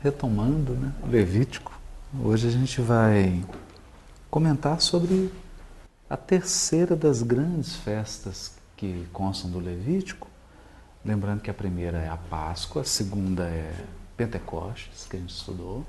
[0.00, 1.76] Retomando, né, Levítico,
[2.22, 3.44] hoje a gente vai
[4.30, 5.28] comentar sobre
[6.08, 10.28] a terceira das grandes festas que constam do Levítico.
[11.04, 13.74] Lembrando que a primeira é a Páscoa, a segunda é
[14.16, 15.84] Pentecostes, que a gente estudou,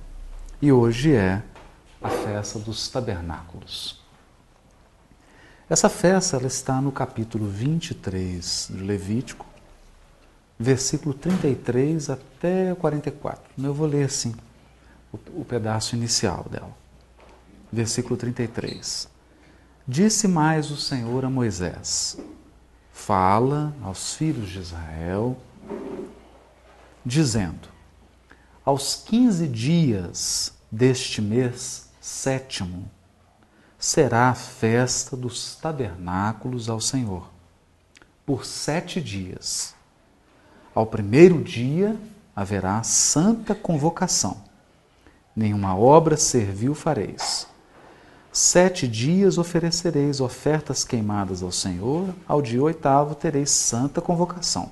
[0.59, 1.43] e hoje é
[2.01, 4.01] a festa dos tabernáculos.
[5.69, 9.45] Essa festa ela está no capítulo 23 de Levítico,
[10.59, 13.41] versículo 33 até 44.
[13.57, 14.35] Eu vou ler assim
[15.13, 16.75] o, o pedaço inicial dela.
[17.71, 19.07] Versículo 33.
[19.87, 22.17] Disse mais o Senhor a Moisés:
[22.91, 25.37] Fala aos filhos de Israel,
[27.05, 27.69] dizendo:
[28.65, 32.91] Aos quinze dias deste mês sétimo
[33.77, 37.31] será a festa dos tabernáculos ao Senhor,
[38.25, 39.73] por sete dias
[40.73, 41.95] ao primeiro dia
[42.35, 44.37] haverá santa convocação.
[45.35, 47.47] Nenhuma obra servil fareis.
[48.31, 54.71] Sete dias oferecereis ofertas queimadas ao Senhor, ao dia oitavo tereis santa convocação.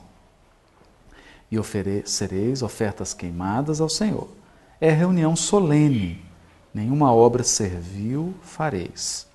[1.49, 4.29] E oferecereis ofertas queimadas ao Senhor.
[4.79, 6.23] É reunião solene,
[6.73, 9.25] nenhuma obra servil fareis.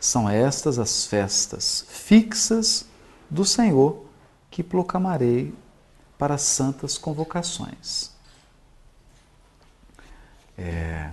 [0.00, 2.84] São estas as festas fixas
[3.30, 4.04] do Senhor
[4.50, 5.54] que proclamarei
[6.18, 8.10] para santas convocações.
[10.56, 11.10] É...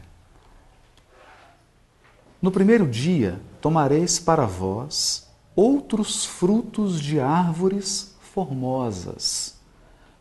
[2.41, 9.55] No primeiro dia tomareis para vós outros frutos de árvores formosas,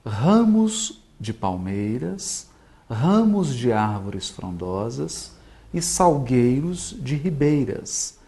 [0.04, 2.48] ramos de palmeiras,
[2.88, 5.32] ramos de árvores frondosas
[5.72, 8.18] e salgueiros de ribeiras,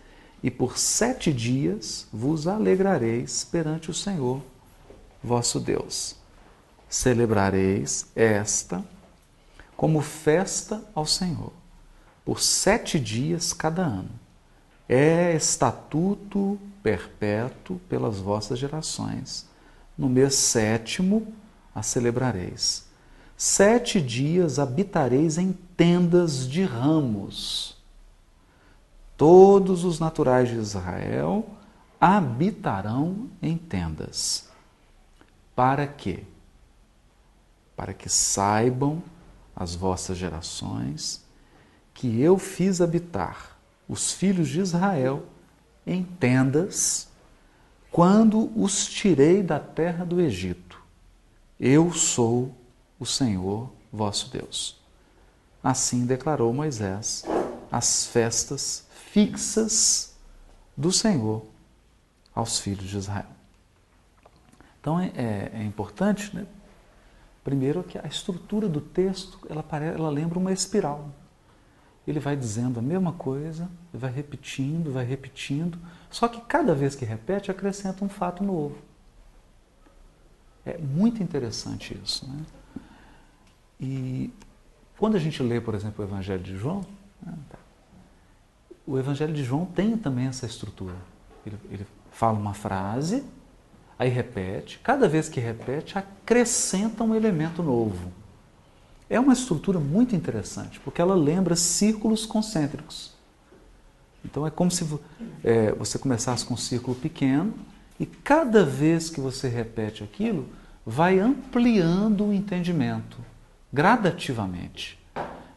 [0.43, 4.41] e por sete dias vos alegrareis perante o Senhor,
[5.23, 6.22] vosso Deus
[6.93, 8.85] celebrareis esta
[9.75, 11.51] como festa ao Senhor,
[12.23, 14.11] por sete dias cada ano.
[14.87, 19.49] É estatuto perpétuo pelas vossas gerações.
[19.97, 21.33] No mês sétimo
[21.75, 22.85] a celebrareis.
[23.39, 27.75] Sete dias habitareis em tendas de ramos.
[29.17, 31.47] Todos os naturais de Israel
[31.99, 34.47] habitarão em tendas.
[35.57, 36.25] Para quê?
[37.77, 39.03] Para que saibam
[39.55, 41.23] as vossas gerações
[41.95, 43.57] que eu fiz habitar
[43.89, 45.25] os filhos de Israel
[45.87, 47.09] em tendas
[47.91, 50.81] quando os tirei da terra do Egito.
[51.61, 52.55] Eu sou
[52.99, 54.81] o Senhor vosso Deus.
[55.63, 57.25] Assim declarou Moisés
[57.71, 60.15] as festas fixas
[60.77, 61.45] do Senhor
[62.35, 63.27] aos filhos de Israel.
[64.81, 66.47] Então é, é, é importante né,
[67.45, 71.11] Primeiro que a estrutura do texto, ela, parece, ela lembra uma espiral.
[72.07, 75.79] Ele vai dizendo a mesma coisa, vai repetindo, vai repetindo,
[76.11, 78.77] só que cada vez que repete acrescenta um fato novo.
[80.65, 82.29] É muito interessante isso.
[82.29, 82.45] Né?
[83.81, 84.33] E
[84.97, 86.85] quando a gente lê, por exemplo, o Evangelho de João,
[87.21, 87.59] né, tá,
[88.87, 90.97] o Evangelho de João tem também essa estrutura.
[91.45, 93.25] Ele, ele fala uma frase,
[94.03, 98.11] Aí repete, cada vez que repete, acrescenta um elemento novo.
[99.09, 103.13] É uma estrutura muito interessante, porque ela lembra círculos concêntricos.
[104.25, 104.85] Então é como se
[105.45, 107.55] é, você começasse com um círculo pequeno
[108.01, 110.49] e cada vez que você repete aquilo,
[110.85, 113.19] vai ampliando o entendimento
[113.73, 114.99] gradativamente.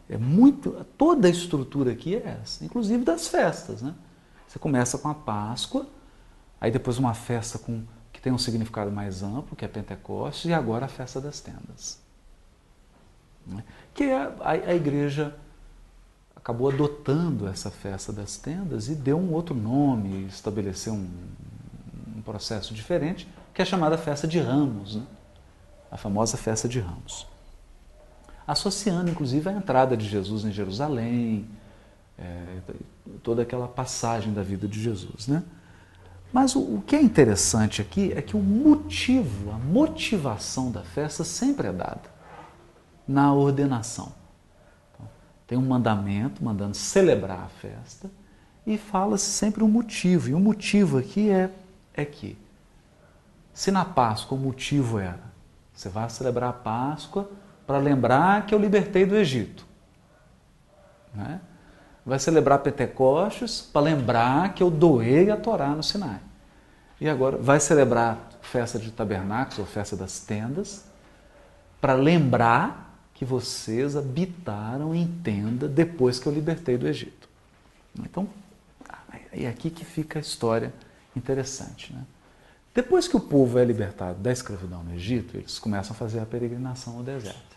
[0.08, 3.96] É muito, toda a estrutura aqui é essa, inclusive das festas, né?
[4.48, 5.88] Você começa com a Páscoa,
[6.62, 7.82] aí depois uma festa com
[8.26, 12.00] tem um significado mais amplo, que é Pentecostes, e agora a festa das tendas.
[13.46, 13.64] Né?
[13.94, 15.36] Que é a, a igreja
[16.36, 21.08] acabou adotando essa festa das tendas e deu um outro nome, estabeleceu um,
[22.18, 25.04] um processo diferente, que é chamada festa de ramos, né?
[25.92, 27.28] a famosa festa de ramos.
[28.48, 31.48] Associando, inclusive, a entrada de Jesus em Jerusalém,
[32.18, 32.58] é,
[33.22, 35.28] toda aquela passagem da vida de Jesus.
[35.28, 35.44] Né?
[36.32, 41.24] Mas o, o, que é interessante aqui é que o motivo, a motivação da festa
[41.24, 42.14] sempre é dada
[43.08, 44.12] na ordenação.
[44.94, 45.08] Então,
[45.48, 48.10] tem um mandamento mandando celebrar a festa
[48.68, 50.30] e fala-se sempre o um motivo.
[50.30, 51.50] E o motivo aqui é,
[51.94, 52.38] é que,
[53.54, 55.36] se na Páscoa o motivo era
[55.76, 57.30] você vai celebrar a Páscoa
[57.68, 59.66] para lembrar que eu libertei do Egito.
[61.14, 61.42] Né?
[62.06, 66.20] Vai celebrar Pentecostes para lembrar que eu doei a Torá no Sinai.
[67.02, 70.86] E agora vai celebrar festa de tabernáculos ou festa das tendas
[71.82, 77.28] para lembrar que vocês habitaram em tenda depois que eu libertei do Egito.
[78.00, 78.28] Então,
[79.32, 80.74] é aqui que fica a história
[81.16, 81.94] interessante.
[81.94, 82.04] Né?
[82.74, 86.26] Depois que o povo é libertado da escravidão no Egito, eles começam a fazer a
[86.26, 87.56] peregrinação no deserto.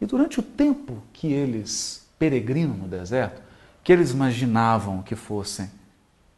[0.00, 3.40] E durante o tempo que eles peregrinam no deserto,
[3.84, 5.70] que eles imaginavam que fossem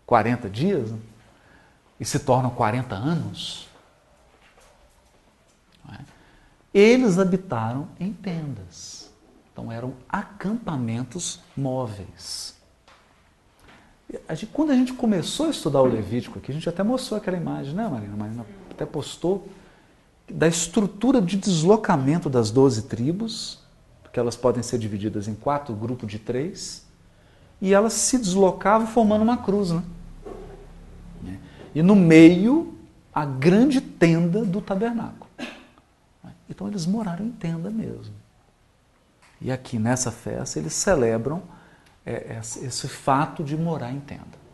[0.05, 0.99] 40 dias, né?
[1.99, 3.69] e se tornam 40 anos,
[5.91, 5.99] é?
[6.75, 9.09] eles habitaram em tendas.
[9.53, 12.55] Então eram acampamentos móveis.
[14.53, 17.75] Quando a gente começou a estudar o Levítico aqui, a gente até mostrou aquela imagem,
[17.75, 18.17] né, Marina?
[18.17, 19.49] Marina até postou
[20.29, 23.61] da estrutura de deslocamento das doze tribos,
[24.03, 26.86] porque elas podem ser divididas em quatro grupos de três,
[27.61, 29.83] e elas se deslocavam formando uma cruz, né?
[31.75, 32.75] E no meio,
[33.15, 35.31] a grande tenda do tabernáculo.
[36.49, 38.15] Então eles moraram em tenda mesmo.
[39.41, 41.43] E aqui nessa festa eles celebram
[42.05, 44.47] é, esse fato de morar em tenda.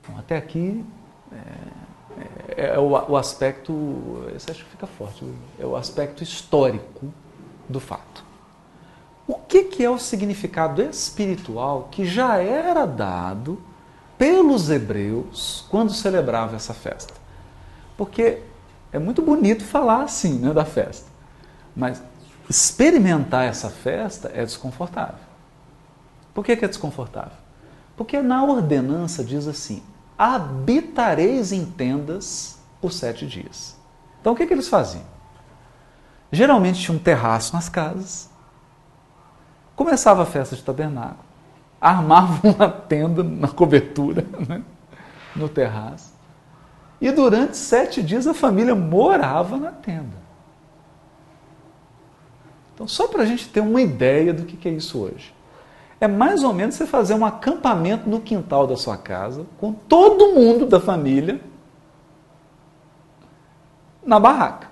[0.00, 0.84] Então, até aqui
[1.32, 5.24] é, é, é o, o, aspecto, esse acho que fica forte,
[5.58, 7.12] é o aspecto histórico
[7.68, 8.27] do fato.
[9.28, 13.62] O que, que é o significado espiritual que já era dado
[14.18, 17.14] pelos hebreus quando celebrava essa festa.
[17.96, 18.42] Porque
[18.92, 21.06] é muito bonito falar assim né, da festa,
[21.74, 22.02] mas
[22.50, 25.28] experimentar essa festa é desconfortável.
[26.34, 27.38] Por que, que é desconfortável?
[27.96, 29.82] Porque na ordenança diz assim:
[30.16, 33.76] habitareis em tendas por sete dias.
[34.20, 35.04] Então o que, que eles faziam?
[36.30, 38.28] Geralmente tinha um terraço nas casas,
[39.78, 41.24] começava a festa de tabernáculo,
[41.80, 44.60] armavam uma tenda na cobertura, né?
[45.36, 46.12] no terraço.
[47.00, 50.18] E durante sete dias a família morava na tenda.
[52.74, 55.32] Então, só para a gente ter uma ideia do que é isso hoje.
[56.00, 60.34] É mais ou menos você fazer um acampamento no quintal da sua casa, com todo
[60.34, 61.40] mundo da família
[64.04, 64.68] na barraca.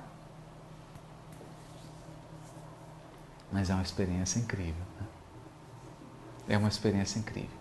[3.52, 4.85] Mas é uma experiência incrível
[6.48, 7.56] é uma experiência incrível.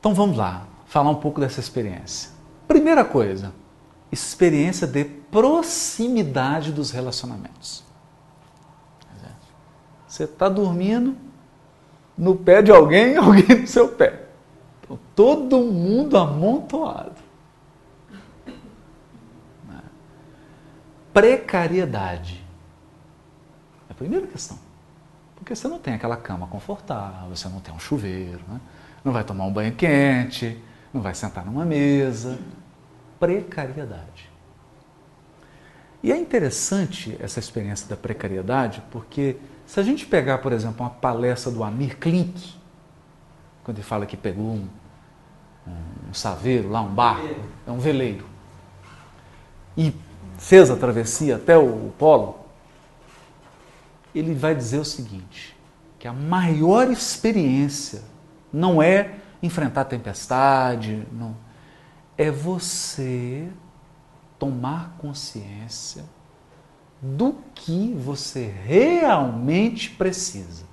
[0.00, 2.30] Então vamos lá, falar um pouco dessa experiência.
[2.66, 3.52] Primeira coisa,
[4.10, 7.88] experiência de proximidade dos relacionamentos.
[10.08, 11.14] Você está dormindo
[12.16, 14.24] no pé de alguém, alguém no seu pé.
[14.82, 17.28] Então, todo mundo amontoado.
[21.12, 22.44] Precariedade.
[23.88, 24.58] É a primeira questão.
[25.48, 28.60] Porque você não tem aquela cama confortável, você não tem um chuveiro, né?
[29.02, 30.62] não vai tomar um banho quente,
[30.92, 32.38] não vai sentar numa mesa.
[33.18, 34.28] Precariedade.
[36.02, 40.90] E é interessante essa experiência da precariedade, porque se a gente pegar, por exemplo, uma
[40.90, 42.54] palestra do Amir Klink,
[43.64, 44.68] quando ele fala que pegou um,
[46.10, 48.26] um saveiro lá, um barco, é um veleiro,
[49.74, 49.94] e
[50.36, 52.47] fez a travessia até o polo,
[54.18, 55.56] ele vai dizer o seguinte:
[55.98, 58.02] que a maior experiência
[58.52, 61.36] não é enfrentar tempestade, não,
[62.16, 63.48] é você
[64.38, 66.04] tomar consciência
[67.00, 70.66] do que você realmente precisa.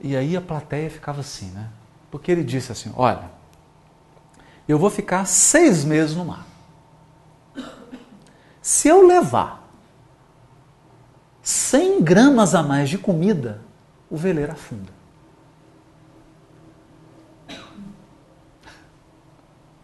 [0.00, 1.68] E aí a plateia ficava assim, né?
[2.10, 3.30] Porque ele disse assim: Olha,
[4.66, 6.51] eu vou ficar seis meses no mar.
[8.62, 9.68] Se eu levar
[11.42, 13.60] 100 gramas a mais de comida,
[14.08, 14.92] o veleiro afunda.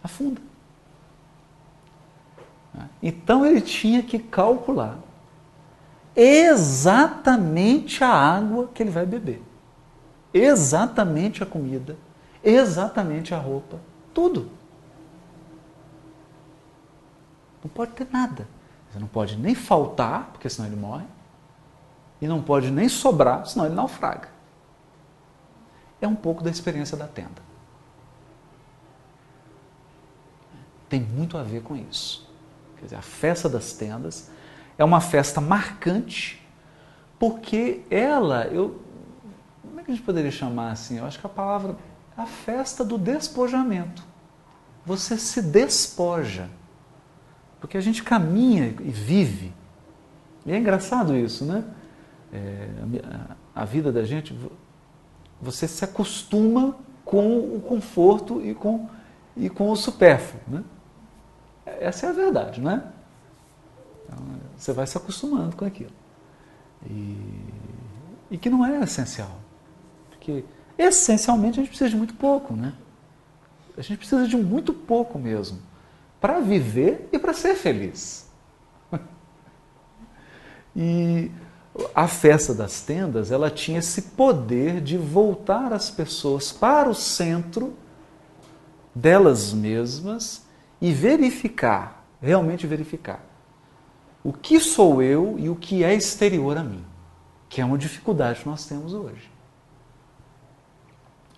[0.02, 0.40] Afunda.
[3.02, 4.98] Então ele tinha que calcular
[6.14, 9.42] exatamente a água que ele vai beber,
[10.32, 11.96] exatamente a comida,
[12.44, 13.80] exatamente a roupa,
[14.14, 14.50] tudo.
[17.62, 18.46] Não pode ter nada.
[18.90, 21.04] Você não pode nem faltar, porque senão ele morre,
[22.20, 24.28] e não pode nem sobrar, senão ele naufraga.
[26.00, 27.42] É um pouco da experiência da tenda.
[30.88, 32.28] Tem muito a ver com isso.
[32.76, 34.30] Quer dizer, a festa das tendas
[34.76, 36.46] é uma festa marcante,
[37.18, 38.80] porque ela, eu,
[39.62, 40.98] como é que a gente poderia chamar assim?
[40.98, 41.76] Eu acho que a palavra
[42.18, 44.02] a festa do despojamento.
[44.84, 46.50] Você se despoja
[47.60, 49.52] porque a gente caminha e vive.
[50.46, 51.64] E é engraçado isso, né?
[52.32, 52.68] É,
[53.54, 54.38] a, a vida da gente,
[55.40, 58.88] você se acostuma com o conforto e com,
[59.36, 60.40] e com o supérfluo.
[60.46, 60.64] Né?
[61.66, 62.84] Essa é a verdade, não é?
[64.04, 64.18] Então,
[64.56, 65.92] você vai se acostumando com aquilo.
[66.88, 67.44] E,
[68.30, 69.40] e que não é essencial.
[70.10, 70.44] Porque
[70.76, 72.72] essencialmente a gente precisa de muito pouco, né?
[73.76, 75.67] A gente precisa de muito pouco mesmo
[76.20, 78.28] para viver e para ser feliz.
[80.80, 81.32] E
[81.92, 87.74] a festa das tendas, ela tinha esse poder de voltar as pessoas para o centro
[88.94, 90.46] delas mesmas
[90.80, 93.24] e verificar, realmente verificar,
[94.22, 96.84] o que sou eu e o que é exterior a mim,
[97.48, 99.30] que é uma dificuldade que nós temos hoje.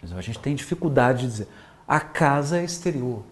[0.03, 1.49] A gente tem dificuldade de dizer,
[1.87, 3.23] a casa é exterior.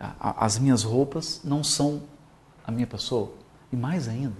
[0.00, 2.02] As minhas roupas não são
[2.66, 3.32] a minha pessoa.
[3.70, 4.36] E mais ainda,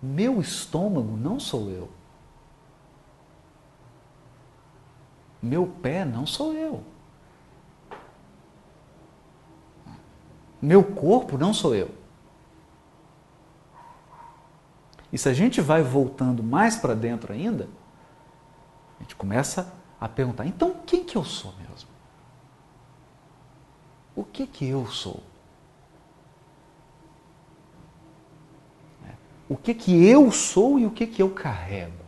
[0.00, 1.90] meu estômago não sou eu.
[5.42, 6.82] Meu pé não sou eu.
[10.62, 11.90] Meu corpo não sou eu.
[15.12, 17.68] E se a gente vai voltando mais para dentro ainda,
[18.98, 21.85] a gente começa a perguntar: então quem que eu sou mesmo?
[24.16, 25.22] O que que eu sou?
[29.48, 32.04] o que, que eu sou e o que, que eu carrego.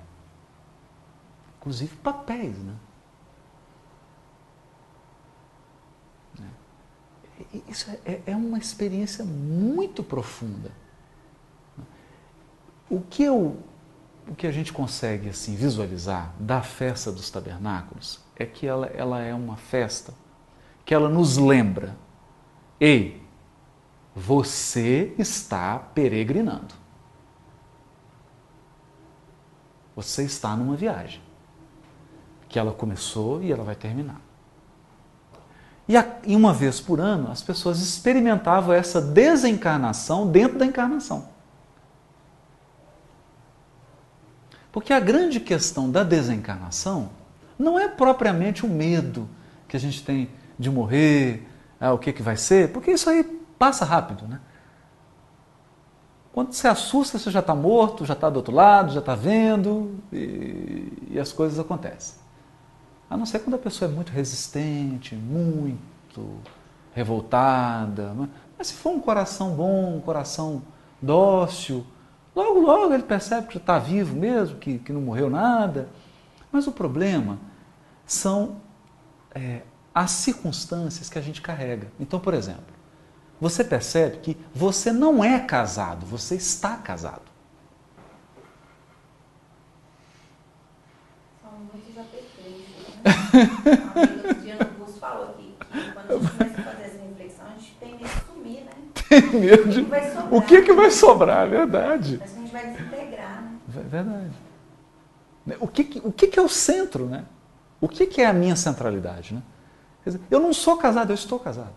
[1.59, 2.75] Inclusive papéis, né?
[6.41, 7.59] É.
[7.69, 10.73] Isso é, é uma experiência muito profunda.
[12.91, 13.59] O que, eu,
[14.27, 19.21] o que a gente consegue assim visualizar da festa dos tabernáculos é que ela, ela
[19.21, 20.13] é uma festa
[20.89, 21.95] que ela nos lembra:
[22.81, 23.23] ei,
[24.17, 26.75] você está peregrinando.
[29.95, 31.21] Você está numa viagem
[32.49, 34.19] que ela começou e ela vai terminar.
[35.87, 41.29] E, a, e uma vez por ano, as pessoas experimentavam essa desencarnação dentro da encarnação.
[44.73, 47.11] Porque a grande questão da desencarnação
[47.59, 49.29] não é propriamente o medo
[49.69, 51.47] que a gente tem de morrer,
[51.81, 53.23] ah, o que, que vai ser, porque isso aí
[53.59, 54.41] passa rápido, né?
[56.33, 59.99] Quando você assusta, você já está morto, já está do outro lado, já está vendo
[60.13, 62.15] e, e, as coisas acontecem.
[63.11, 66.39] A não ser quando a pessoa é muito resistente, muito
[66.95, 68.15] revoltada.
[68.57, 70.63] Mas se for um coração bom, um coração
[71.03, 71.85] dócil,
[72.37, 75.89] logo, logo ele percebe que está vivo mesmo, que, que não morreu nada.
[76.53, 77.39] Mas o problema
[78.07, 78.57] são
[79.35, 79.63] é,
[79.99, 81.89] as circunstâncias que a gente carrega.
[81.99, 82.73] Então, por exemplo,
[83.41, 87.23] você percebe que você não é casado, você está casado.
[91.43, 92.95] São muitos aperfeiçoos.
[93.05, 94.35] Né?
[94.45, 97.75] Dia curso falou que, que quando a gente começa a fazer essa reflexão, a gente
[97.81, 98.71] tem medo de sumir, né?
[99.09, 99.87] Tem medo de...
[100.31, 101.45] O que, que vai sobrar?
[101.45, 102.19] É verdade.
[102.21, 103.59] Mas a gente vai desintegrar, né?
[103.67, 104.31] Verdade.
[105.59, 107.25] O que, o que é o centro, né?
[107.81, 109.43] O que é a minha centralidade, né?
[110.11, 111.75] Dizer, eu não sou casado, eu estou casado.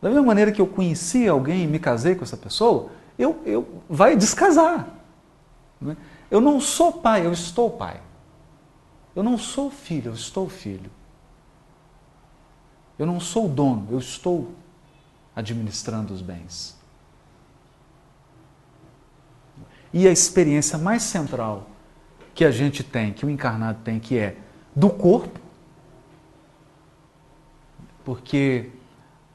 [0.00, 3.82] Da mesma maneira que eu conheci alguém e me casei com essa pessoa, eu, eu
[3.88, 4.88] vai descasar.
[5.80, 5.96] Né?
[6.30, 8.00] Eu não sou pai, eu estou pai.
[9.14, 10.90] Eu não sou filho, eu estou filho.
[12.98, 14.52] Eu não sou dono, eu estou
[15.34, 16.76] administrando os bens.
[19.92, 21.66] E a experiência mais central
[22.34, 24.36] que a gente tem, que o encarnado tem, que é
[24.74, 25.40] do corpo,
[28.08, 28.70] porque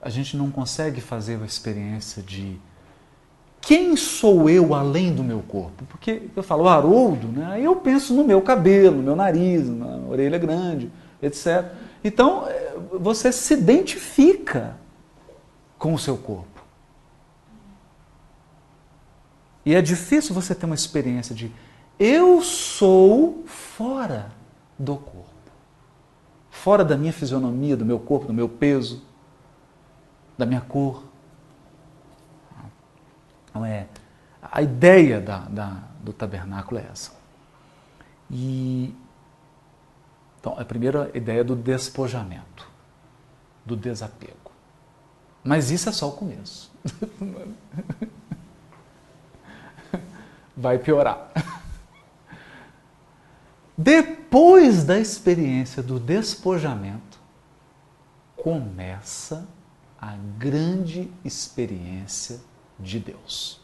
[0.02, 2.60] a gente não consegue fazer a experiência de
[3.62, 5.86] quem sou eu além do meu corpo?
[5.86, 7.62] Porque eu falo Haroldo, né?
[7.62, 11.72] eu penso no meu cabelo, no meu nariz, na orelha grande, etc.
[12.04, 14.76] Então, é, você se identifica
[15.78, 16.64] com o seu corpo.
[19.64, 21.52] E é difícil você ter uma experiência de
[22.00, 24.32] eu sou fora
[24.80, 25.33] do corpo.
[26.64, 29.02] Fora da minha fisionomia, do meu corpo, do meu peso
[30.38, 31.04] da minha cor.
[33.54, 33.88] Não é.
[34.42, 37.12] A ideia da, da, do tabernáculo é essa.
[38.32, 38.96] E
[40.40, 42.66] então a primeira ideia é do despojamento,
[43.66, 44.54] do desapego.
[45.44, 46.72] Mas isso é só o começo.
[50.56, 51.30] Vai piorar.
[53.78, 57.20] Depois da experiência do despojamento,
[58.36, 59.48] começa
[60.00, 62.40] a grande experiência
[62.80, 63.64] de Deus.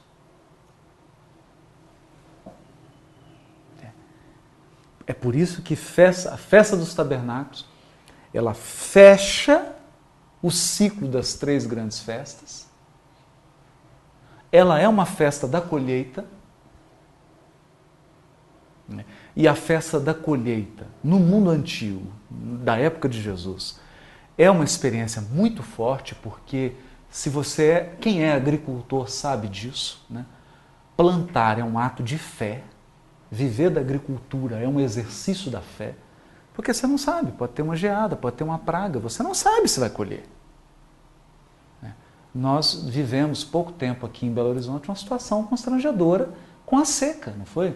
[5.10, 7.66] É por isso que festa, a festa dos tabernáculos
[8.32, 9.76] ela fecha
[10.40, 12.68] o ciclo das três grandes festas.
[14.52, 16.26] Ela é uma festa da colheita.
[18.88, 19.04] Né?
[19.36, 23.80] E a festa da colheita, no mundo antigo, da época de Jesus,
[24.38, 26.74] é uma experiência muito forte, porque
[27.10, 30.26] se você é, quem é agricultor sabe disso, né?
[30.96, 32.64] Plantar é um ato de fé,
[33.32, 35.96] viver da agricultura é um exercício da fé,
[36.54, 39.68] porque você não sabe, pode ter uma geada, pode ter uma praga, você não sabe
[39.68, 40.26] se vai colher.
[41.82, 41.94] Né?
[42.36, 46.30] Nós vivemos pouco tempo aqui em Belo Horizonte uma situação constrangedora
[46.66, 47.76] com a seca, não foi?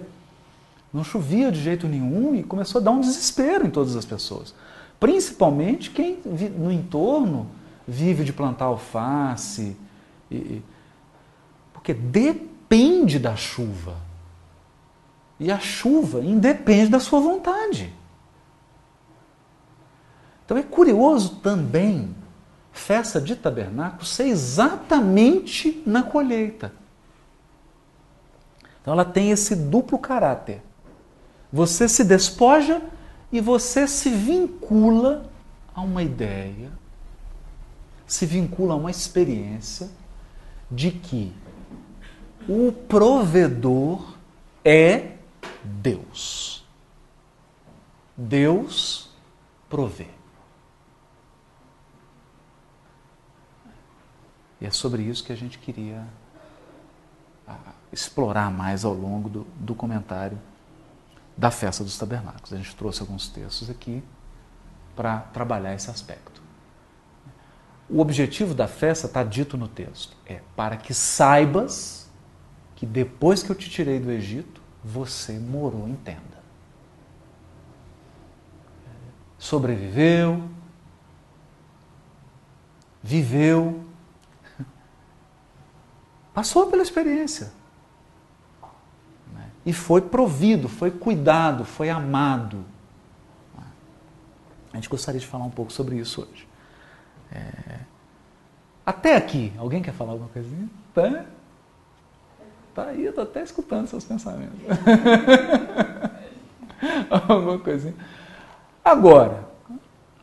[0.94, 4.54] Não chovia de jeito nenhum e começou a dar um desespero em todas as pessoas.
[5.00, 6.20] Principalmente quem
[6.56, 7.50] no entorno
[7.88, 9.76] vive de plantar alface.
[10.30, 10.62] E,
[11.74, 13.98] porque depende da chuva.
[15.40, 17.92] E a chuva independe da sua vontade.
[20.46, 22.16] Então é curioso também
[22.72, 26.72] festa de tabernáculo ser exatamente na colheita.
[28.82, 30.62] Então ela tem esse duplo caráter.
[31.54, 32.82] Você se despoja
[33.32, 35.30] e você se vincula
[35.76, 36.72] a uma ideia,
[38.08, 39.88] se vincula a uma experiência
[40.72, 41.32] de que
[42.50, 44.18] o provedor
[44.66, 45.18] é
[45.64, 46.66] Deus.
[48.18, 49.12] Deus
[49.70, 50.08] provê.
[54.60, 56.04] E é sobre isso que a gente queria
[57.48, 60.40] ah, explorar mais ao longo do, do comentário
[61.36, 62.54] da festa dos tabernáculos.
[62.54, 64.04] A gente trouxe alguns textos aqui
[64.96, 66.42] para trabalhar esse aspecto.
[67.90, 72.10] O objetivo da festa está dito no texto: é para que saibas
[72.76, 76.44] que depois que eu te tirei do Egito, você morou em tenda.
[79.38, 80.50] Sobreviveu,
[83.02, 83.84] viveu,
[86.34, 87.52] passou pela experiência
[89.66, 92.66] e foi provido, foi cuidado, foi amado.
[94.72, 96.48] A gente gostaria de falar um pouco sobre isso hoje.
[97.32, 97.80] É...
[98.86, 100.68] Até aqui, alguém quer falar alguma coisinha?
[100.94, 101.26] Tá,
[102.76, 104.60] tá aí, eu estou até escutando seus pensamentos.
[107.10, 107.96] alguma coisinha.
[108.84, 109.48] Agora,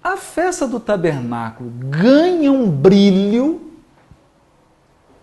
[0.03, 3.72] a festa do tabernáculo ganha um brilho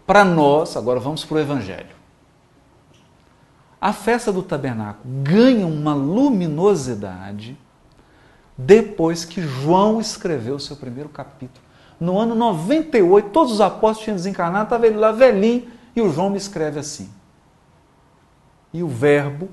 [0.08, 1.97] para nós, agora vamos para o Evangelho
[3.80, 7.58] a festa do tabernáculo ganha uma luminosidade
[8.58, 11.66] depois que João escreveu o seu primeiro capítulo.
[12.00, 16.30] No ano 98, todos os apóstolos tinham desencarnado, estava ele lá velhinho, e o João
[16.30, 17.10] me escreve assim.
[18.74, 19.50] E o Verbo,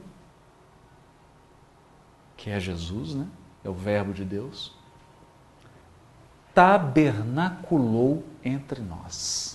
[2.37, 3.27] que é Jesus, né?
[3.63, 4.75] é o Verbo de Deus,
[6.55, 9.54] tabernaculou entre nós.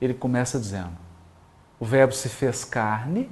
[0.00, 0.96] Ele começa dizendo:
[1.78, 3.30] o Verbo se fez carne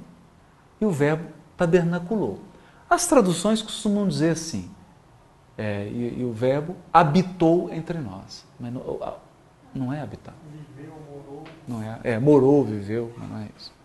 [0.79, 2.39] e o Verbo tabernaculou.
[2.89, 4.71] As traduções costumam dizer assim,
[5.57, 8.45] é, e, e, o Verbo habitou entre nós.
[8.59, 9.17] Mas não,
[9.73, 10.33] não é habitar.
[10.75, 11.43] Viveu, morou.
[11.67, 13.77] Não é, é, morou, viveu, mas não é isso.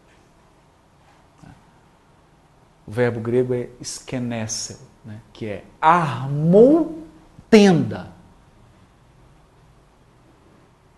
[2.87, 7.07] O verbo grego é skenessel, né, que é armou
[7.49, 8.11] tenda.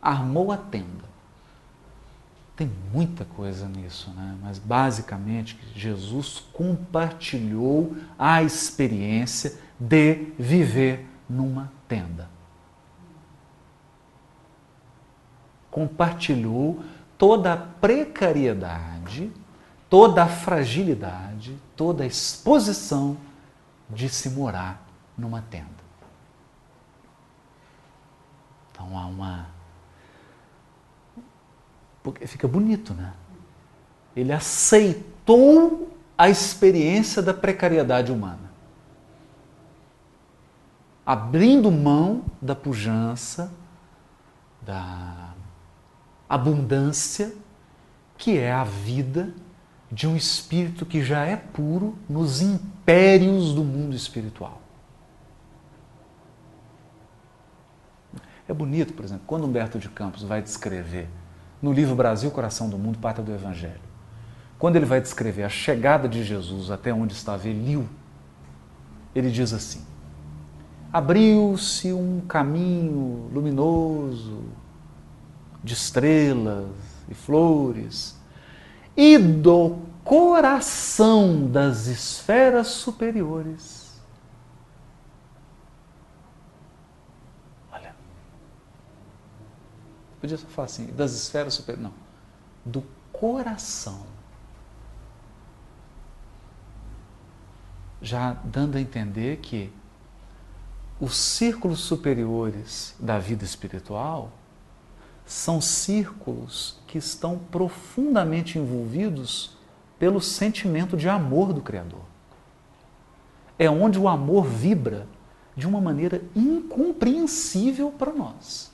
[0.00, 1.04] Armou a tenda.
[2.56, 4.36] Tem muita coisa nisso, né?
[4.40, 12.28] mas basicamente Jesus compartilhou a experiência de viver numa tenda.
[15.68, 16.84] Compartilhou
[17.18, 19.32] toda a precariedade,
[19.90, 23.16] toda a fragilidade, toda a exposição
[23.90, 24.86] de se morar
[25.18, 25.84] numa tenda.
[28.70, 29.53] Então há uma
[32.04, 33.14] porque fica bonito, né?
[34.14, 38.52] Ele aceitou a experiência da precariedade humana.
[41.04, 43.50] Abrindo mão da pujança,
[44.60, 45.32] da
[46.28, 47.34] abundância,
[48.18, 49.32] que é a vida
[49.90, 54.60] de um espírito que já é puro nos impérios do mundo espiritual.
[58.46, 61.08] É bonito, por exemplo, quando Humberto de Campos vai descrever
[61.64, 63.80] no livro Brasil, Coração do Mundo, Pátria do Evangelho.
[64.58, 67.88] Quando ele vai descrever a chegada de Jesus até onde estava Eliu,
[69.14, 69.82] ele diz assim:
[70.92, 74.44] Abriu-se um caminho luminoso
[75.62, 76.68] de estrelas
[77.08, 78.14] e flores,
[78.94, 83.98] e do coração das esferas superiores.
[87.72, 87.94] Olha.
[90.24, 91.92] Podia só falar assim, das esferas superiores.
[91.92, 92.72] Não.
[92.72, 92.82] Do
[93.12, 94.06] coração.
[98.00, 99.70] Já dando a entender que
[100.98, 104.32] os círculos superiores da vida espiritual
[105.26, 109.58] são círculos que estão profundamente envolvidos
[109.98, 112.00] pelo sentimento de amor do Criador.
[113.58, 115.06] É onde o amor vibra
[115.54, 118.72] de uma maneira incompreensível para nós.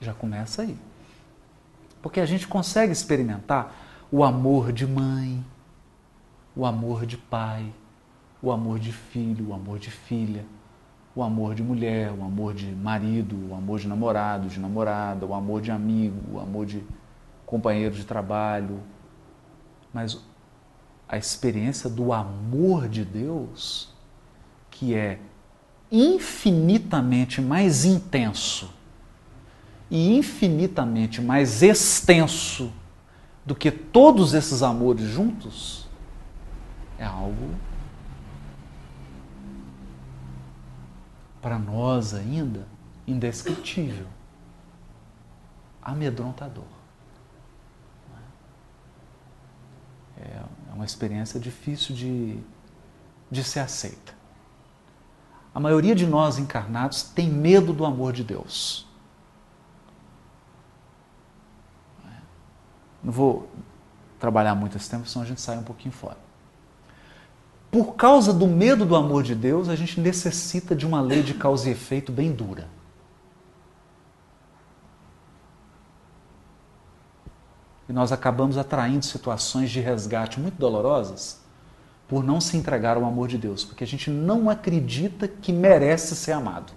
[0.00, 0.76] Já começa aí.
[2.02, 3.74] Porque a gente consegue experimentar
[4.10, 5.42] o amor de mãe,
[6.54, 7.72] o amor de pai,
[8.42, 10.44] o amor de filho, o amor de filha,
[11.16, 15.32] o amor de mulher, o amor de marido, o amor de namorado, de namorada, o
[15.32, 16.82] amor de amigo, o amor de
[17.46, 18.80] companheiro de trabalho.
[19.92, 20.20] Mas
[21.08, 23.94] a experiência do amor de Deus,
[24.70, 25.20] que é
[25.90, 28.73] infinitamente mais intenso
[29.90, 32.72] e infinitamente mais extenso
[33.44, 35.86] do que todos esses amores juntos,
[36.98, 37.54] é algo
[41.42, 42.66] para nós ainda
[43.06, 44.06] indescritível,
[45.82, 46.64] amedrontador.
[50.16, 50.40] É
[50.72, 52.38] uma experiência difícil de,
[53.30, 54.14] de ser aceita.
[55.54, 58.86] A maioria de nós encarnados tem medo do amor de Deus.
[63.04, 63.48] Não vou
[64.18, 66.24] trabalhar muito esse tempo, senão a gente sai um pouquinho fora
[67.74, 71.34] por causa do medo do amor de Deus, a gente necessita de uma lei de
[71.34, 72.68] causa e efeito bem dura.
[77.88, 81.40] E nós acabamos atraindo situações de resgate muito dolorosas
[82.06, 86.14] por não se entregar ao amor de Deus, porque a gente não acredita que merece
[86.14, 86.72] ser amado.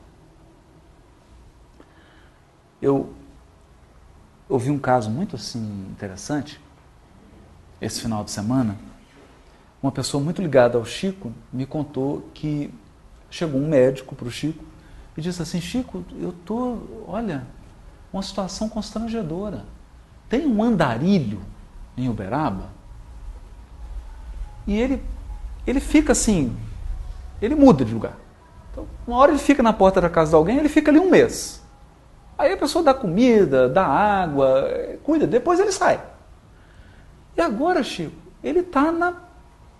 [2.81, 3.13] Eu
[4.49, 6.59] ouvi um caso muito assim interessante
[7.81, 8.77] esse final de semana
[9.81, 12.73] uma pessoa muito ligada ao Chico me contou que
[13.29, 14.63] chegou um médico para o Chico
[15.15, 17.45] e disse assim: Chico, eu tô, olha,
[18.11, 19.65] uma situação constrangedora.
[20.29, 21.41] Tem um andarilho
[21.95, 22.69] em Uberaba
[24.65, 25.01] e ele,
[25.65, 26.55] ele fica assim,
[27.41, 28.17] ele muda de lugar.
[28.71, 31.09] Então, uma hora ele fica na porta da casa de alguém, ele fica ali um
[31.09, 31.63] mês.
[32.37, 34.69] Aí a pessoa dá comida, dá água,
[35.03, 35.99] cuida, depois ele sai.
[37.35, 39.15] E agora, Chico, ele está na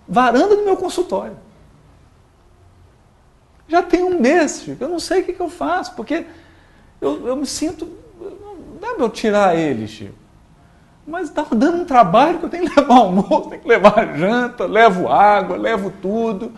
[0.06, 1.36] varanda do meu consultório.
[3.68, 6.26] Já tem um mês, Chico, eu não sei o que, que eu faço, porque
[7.00, 7.86] eu, eu me sinto.
[8.20, 10.14] Não dá para eu tirar ele, Chico.
[11.06, 14.66] Mas está dando um trabalho que eu tenho que levar almoço, tenho que levar janta,
[14.66, 16.52] levo água, levo tudo.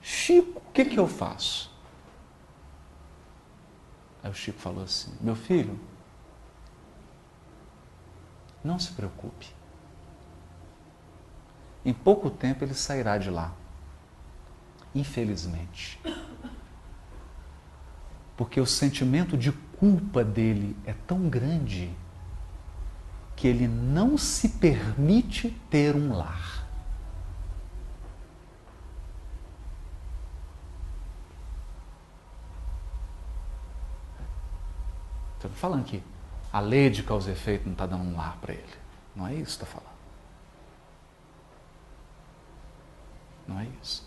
[0.00, 1.65] Chico, o que, que eu faço?
[4.26, 5.78] Aí o Chico falou assim: Meu filho,
[8.62, 9.46] não se preocupe.
[11.84, 13.52] Em pouco tempo ele sairá de lá.
[14.92, 16.00] Infelizmente.
[18.36, 21.94] Porque o sentimento de culpa dele é tão grande
[23.36, 26.55] que ele não se permite ter um lar.
[35.36, 36.02] Estou falando que
[36.52, 38.64] a lei de causa e efeito não está dando um lar para ele.
[39.14, 39.96] Não é isso que está falando.
[43.46, 44.06] Não é isso.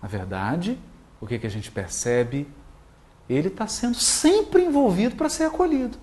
[0.00, 0.78] Na verdade,
[1.20, 2.48] o que, que a gente percebe?
[3.28, 5.98] Ele está sendo sempre envolvido para ser acolhido.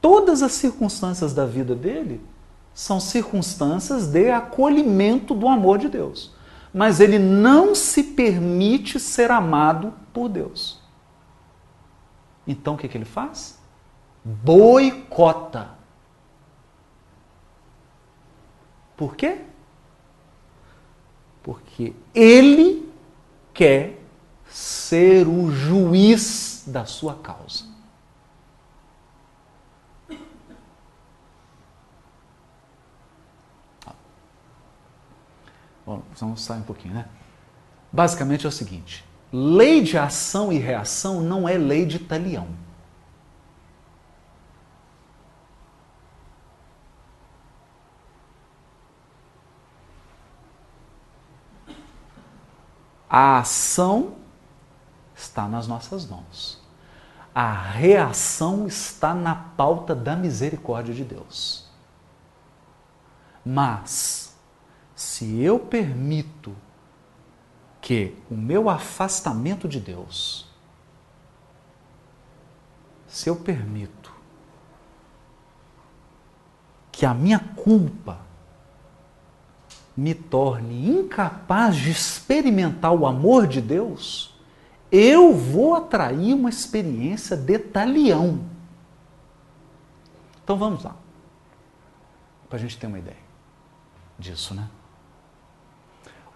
[0.00, 2.20] Todas as circunstâncias da vida dele
[2.72, 6.32] são circunstâncias de acolhimento do amor de Deus.
[6.72, 10.80] Mas ele não se permite ser amado por Deus.
[12.46, 13.58] Então o que, que ele faz?
[14.24, 15.80] Boicota
[19.00, 19.38] Por quê?
[21.42, 22.92] Porque ele
[23.54, 23.98] quer
[24.46, 27.64] ser o juiz da sua causa.
[35.86, 37.06] Vamos sair um pouquinho, né?
[37.92, 42.48] Basicamente é o seguinte: lei de ação e reação não é lei de talião.
[53.08, 54.14] A ação
[55.16, 56.60] está nas nossas mãos.
[57.34, 61.68] A reação está na pauta da misericórdia de Deus.
[63.44, 64.29] Mas,
[65.00, 66.54] se eu permito
[67.80, 70.46] que o meu afastamento de Deus,
[73.08, 74.12] se eu permito
[76.92, 78.20] que a minha culpa
[79.96, 84.38] me torne incapaz de experimentar o amor de Deus,
[84.92, 88.44] eu vou atrair uma experiência de talião.
[90.44, 90.94] Então vamos lá,
[92.50, 93.16] para a gente ter uma ideia
[94.18, 94.68] disso, né?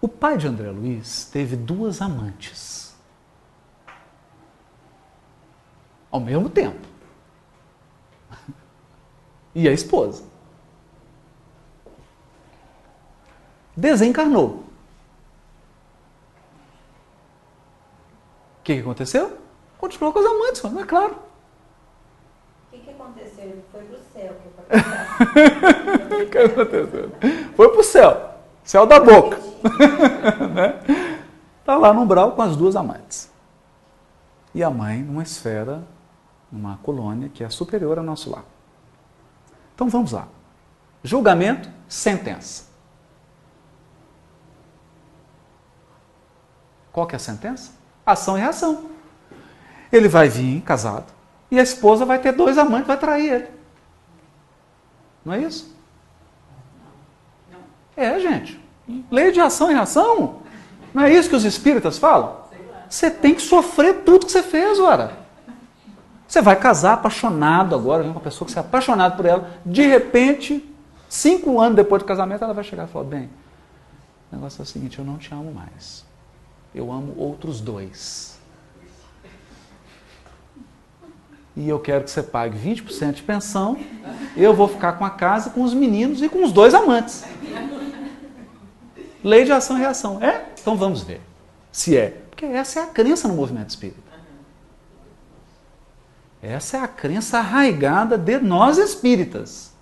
[0.05, 2.95] O pai de André Luiz teve duas amantes
[6.11, 6.87] ao mesmo tempo.
[9.55, 10.23] E a esposa.
[13.75, 14.63] Desencarnou.
[18.59, 19.39] O que, que aconteceu?
[19.79, 21.15] Continuou com as amantes, não é claro.
[21.15, 23.43] O que, que aconteceu?
[23.43, 24.35] Ele foi pro céu.
[24.37, 27.11] Que o que aconteceu?
[27.55, 28.35] Foi pro céu.
[28.63, 29.54] Céu da boca.
[30.53, 31.15] né?
[31.63, 33.31] Tá lá no umbral com as duas amantes.
[34.53, 35.83] E a mãe numa esfera,
[36.51, 38.45] numa colônia que é superior ao nosso lar.
[39.73, 40.27] Então vamos lá.
[41.03, 42.65] Julgamento, sentença.
[46.91, 47.73] Qual que é a sentença?
[48.05, 48.89] Ação e reação.
[49.91, 51.11] Ele vai vir casado
[51.51, 53.47] e a esposa vai ter dois amantes, vai trair ele.
[55.23, 55.75] Não é isso?
[57.97, 58.64] É, gente.
[59.09, 60.41] Lei de ação e reação.
[60.93, 62.37] Não é isso que os espíritas falam?
[62.89, 65.11] Você tem que sofrer tudo que você fez, ora.
[66.27, 69.49] Você vai casar apaixonado agora, com uma pessoa que você é apaixonado por ela.
[69.65, 70.63] De repente,
[71.09, 73.29] cinco anos depois do casamento, ela vai chegar e falar: Bem,
[74.31, 76.05] o negócio é o seguinte, eu não te amo mais
[76.75, 78.37] eu amo outros dois.
[81.55, 83.77] E eu quero que você pague 20% de pensão,
[84.35, 87.23] eu vou ficar com a casa, com os meninos e com os dois amantes.
[89.25, 90.23] Lei de ação e reação.
[90.23, 90.53] É?
[90.61, 91.19] Então vamos ver
[91.71, 92.11] se é.
[92.29, 93.99] Porque essa é a crença no movimento espírita.
[96.43, 99.73] Essa é a crença arraigada de nós espíritas.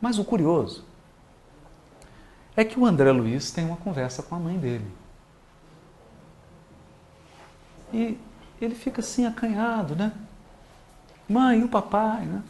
[0.00, 0.84] Mas o curioso
[2.56, 4.92] é que o André Luiz tem uma conversa com a mãe dele.
[7.92, 8.18] E
[8.60, 10.12] ele fica assim acanhado, né?
[11.28, 12.42] Mãe, e o papai, né?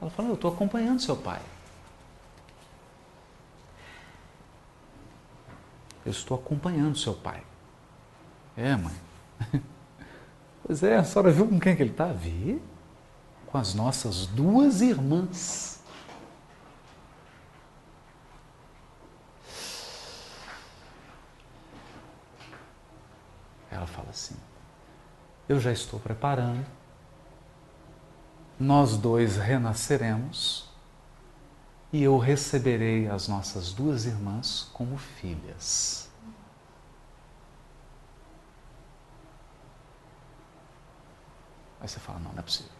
[0.00, 1.40] Ela fala, eu estou acompanhando seu pai.
[6.04, 7.42] Eu estou acompanhando seu pai.
[8.56, 8.94] É, mãe.
[10.62, 12.12] Pois é, a senhora viu com quem que ele está?
[12.12, 12.62] Vi.
[13.46, 15.82] Com as nossas duas irmãs.
[23.68, 24.36] Ela fala assim:
[25.48, 26.64] Eu já estou preparando,
[28.56, 30.69] nós dois renasceremos
[31.92, 36.08] e eu receberei as nossas duas irmãs como filhas.
[41.80, 42.72] Aí você fala: Não, não é possível.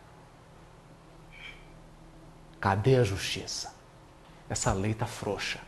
[2.60, 3.74] Cadê a justiça?
[4.48, 5.60] Essa lei está frouxa.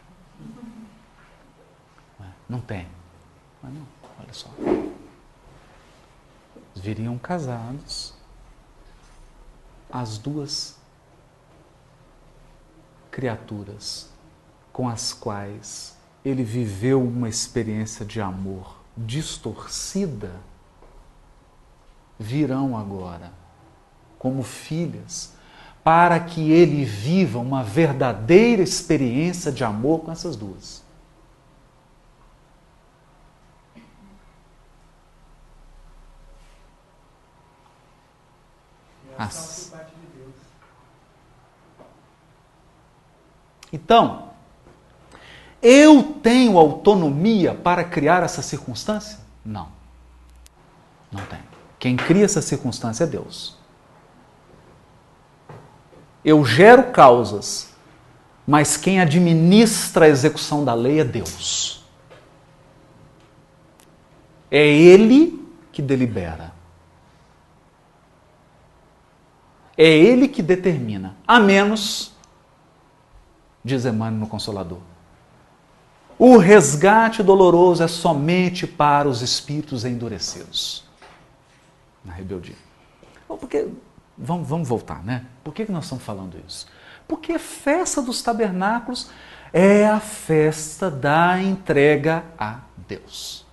[2.48, 2.86] Não tem.
[3.62, 3.86] Mas não,
[4.18, 4.50] olha só
[6.74, 8.14] viriam casados
[9.90, 10.76] as duas
[13.12, 14.10] criaturas
[14.72, 20.32] com as quais ele viveu uma experiência de amor distorcida
[22.18, 23.32] virão agora
[24.18, 25.34] como filhas
[25.84, 30.82] para que ele viva uma verdadeira experiência de amor com essas duas.
[39.18, 39.61] As...
[43.72, 44.30] Então,
[45.62, 49.18] eu tenho autonomia para criar essa circunstância?
[49.44, 49.68] Não.
[51.10, 51.44] Não tenho.
[51.78, 53.56] Quem cria essa circunstância é Deus.
[56.24, 57.74] Eu gero causas,
[58.46, 61.84] mas quem administra a execução da lei é Deus.
[64.50, 66.52] É Ele que delibera.
[69.76, 72.12] É Ele que determina, a menos,
[73.64, 74.80] diz Emmanuel no Consolador.
[76.18, 80.84] O resgate doloroso é somente para os espíritos endurecidos
[82.04, 82.56] na rebeldia.
[83.26, 83.68] Porque,
[84.16, 85.26] vamos, vamos voltar, né?
[85.42, 86.66] Por que, que nós estamos falando isso?
[87.08, 89.10] Porque a festa dos tabernáculos
[89.52, 93.44] é a festa da entrega a Deus.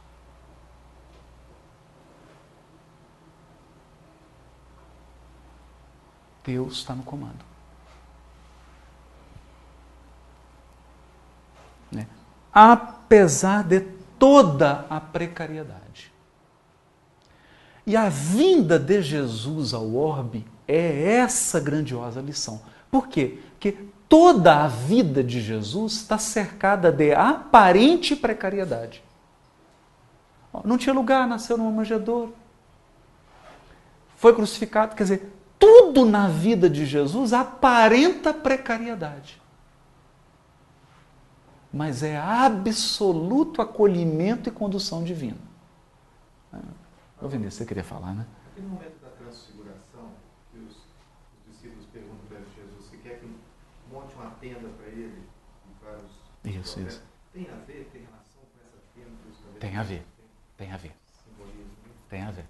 [6.43, 7.48] Deus está no comando.
[12.53, 13.81] Apesar de
[14.17, 16.11] toda a precariedade.
[17.85, 22.61] E a vinda de Jesus ao orbe é essa grandiosa lição.
[22.91, 23.39] Por quê?
[23.51, 29.03] Porque toda a vida de Jesus está cercada de aparente precariedade.
[30.63, 32.31] Não tinha lugar, nasceu numa manjedoura.
[34.15, 39.41] Foi crucificado, quer dizer, tudo na vida de Jesus aparenta precariedade.
[41.71, 45.37] Mas é absoluto acolhimento e condução divina.
[47.21, 48.25] Ô Vinícius, você queria falar, né?
[48.51, 50.13] Aquele momento da transfiguração,
[50.51, 53.25] que os, os discípulos perguntam para Jesus se quer que
[53.91, 55.23] monte uma tenda para ele
[55.69, 57.03] e para os Isso, isso.
[57.33, 59.59] Tem a ver, tem relação com essa tenda tabernáculos?
[59.59, 60.05] Tem a ver.
[60.57, 60.91] Tem a ver.
[61.23, 61.91] Simbolismo, né?
[62.09, 62.45] Tem a ver.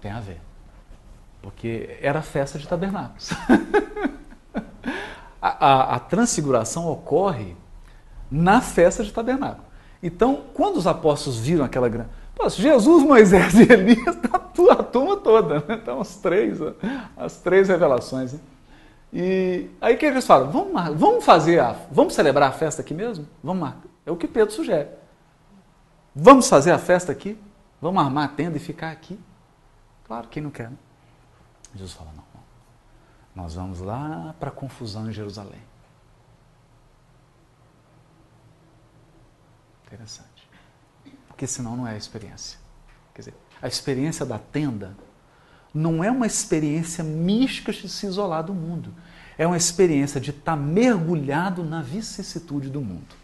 [0.00, 0.40] Tem a ver.
[1.40, 3.30] Porque era a festa de tabernáculos.
[5.42, 7.56] a, a- a transfiguração ocorre
[8.30, 9.64] na festa de tabernáculo.
[10.02, 12.08] Então, quando os apóstolos viram aquela grande.
[12.56, 14.38] Jesus, Moisés e Elias, tá a
[14.82, 15.64] turma toda, né?
[15.80, 16.58] Então, as três,
[17.16, 18.32] as três revelações.
[18.32, 18.40] né?
[19.12, 20.50] E aí que eles falam?
[20.50, 21.76] Vamos, vamos fazer a.
[21.90, 23.28] Vamos celebrar a festa aqui mesmo?
[23.44, 23.88] Vamos marcar.
[24.06, 24.88] É o que Pedro sugere.
[26.16, 27.38] Vamos fazer a festa aqui?
[27.80, 29.18] Vamos armar a tenda e ficar aqui?
[30.04, 30.70] Claro, quem não quer.
[30.70, 30.76] Né?
[31.74, 32.21] Jesus fala: não.
[33.34, 35.60] Nós vamos lá para a confusão em Jerusalém.
[39.86, 40.48] Interessante.
[41.28, 42.58] Porque senão não é a experiência.
[43.14, 44.96] Quer dizer, a experiência da tenda
[45.72, 48.94] não é uma experiência mística de se isolar do mundo.
[49.38, 53.14] É uma experiência de estar mergulhado na vicissitude do mundo.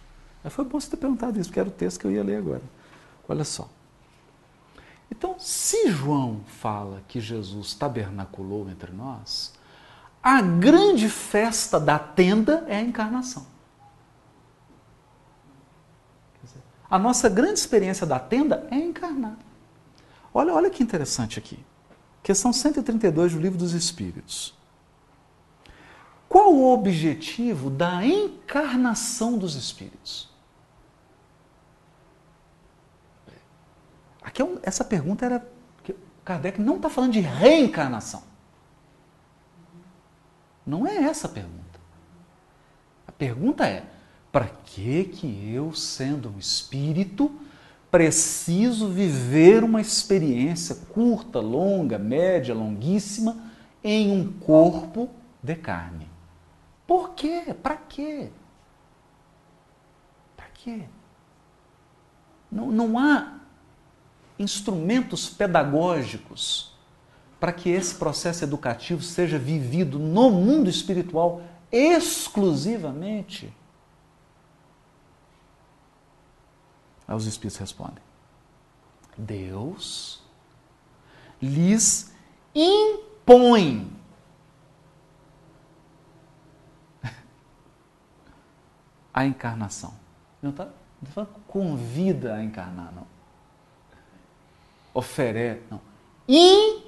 [0.50, 2.62] Foi bom você ter perguntado isso, porque era o texto que eu ia ler agora.
[3.28, 3.68] Olha só.
[5.10, 9.52] Então, se João fala que Jesus tabernaculou entre nós,
[10.22, 13.46] a grande festa da tenda é a encarnação.
[16.90, 19.36] A nossa grande experiência da tenda é encarnar.
[20.32, 21.64] Olha, olha que interessante aqui.
[22.22, 24.56] Questão 132 do Livro dos Espíritos.
[26.28, 30.28] Qual o objetivo da encarnação dos espíritos?
[34.22, 35.50] Aqui é um- essa pergunta era.
[36.24, 38.22] Kardec não está falando de reencarnação.
[40.68, 41.80] Não é essa a pergunta.
[43.06, 43.86] A pergunta é:
[44.30, 47.40] para que que eu, sendo um espírito,
[47.90, 53.50] preciso viver uma experiência curta, longa, média, longuíssima
[53.82, 55.08] em um corpo
[55.42, 56.06] de carne?
[56.86, 57.56] Por quê?
[57.62, 58.28] Para quê?
[60.36, 60.82] Para quê?
[62.52, 63.38] Não, não há
[64.38, 66.77] instrumentos pedagógicos
[67.40, 73.54] para que esse processo educativo seja vivido no mundo espiritual exclusivamente?
[77.06, 78.02] Aí os espíritos respondem:
[79.16, 80.22] Deus
[81.40, 82.12] lhes
[82.54, 83.90] impõe
[89.14, 89.94] a encarnação.
[90.42, 90.72] Não está não
[91.06, 93.06] tá falando convida a encarnar, não.
[94.92, 95.80] Oferece, não.
[96.26, 96.87] Impõe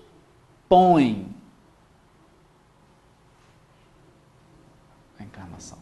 [5.18, 5.78] a encarnação.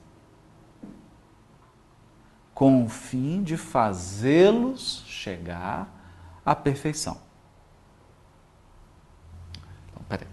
[2.54, 5.88] Com o fim de fazê-los chegar
[6.44, 7.18] à perfeição.
[9.90, 10.26] Então, peraí.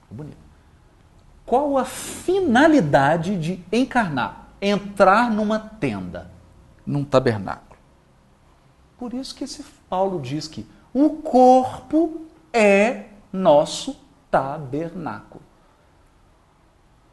[0.00, 0.38] Ficou bonito.
[1.44, 4.48] Qual a finalidade de encarnar?
[4.60, 6.30] Entrar numa tenda,
[6.84, 7.78] num tabernáculo.
[8.98, 13.96] Por isso que esse Paulo diz que o corpo é nosso
[14.30, 15.42] tabernáculo.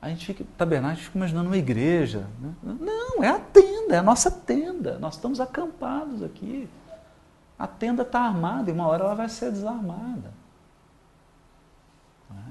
[0.02, 2.28] A gente fica, tabernáculo, a gente fica imaginando uma igreja.
[2.40, 2.54] Né?
[2.62, 5.00] Não, é a tenda, é a nossa tenda.
[5.00, 6.70] Nós estamos acampados aqui.
[7.58, 10.34] A tenda está armada e uma hora ela vai ser desarmada.
[12.30, 12.44] Né?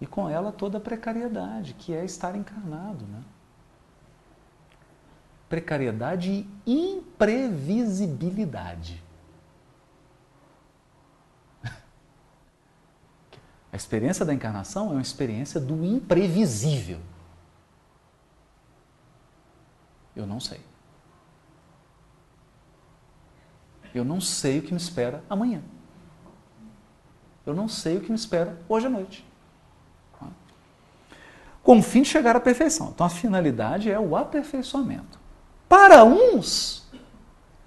[0.00, 3.04] E com ela toda a precariedade, que é estar encarnado.
[3.04, 3.20] Né?
[5.48, 9.09] Precariedade e imprevisibilidade.
[13.72, 17.00] A experiência da encarnação é uma experiência do imprevisível.
[20.14, 20.60] Eu não sei.
[23.94, 25.62] Eu não sei o que me espera amanhã.
[27.46, 29.26] Eu não sei o que me espera hoje à noite.
[31.62, 32.90] Com o fim de chegar à perfeição.
[32.90, 35.18] Então a finalidade é o aperfeiçoamento.
[35.68, 36.88] Para uns,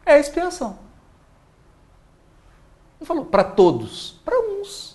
[0.05, 0.79] é expiação.
[2.99, 4.92] Não falou para todos, para uns.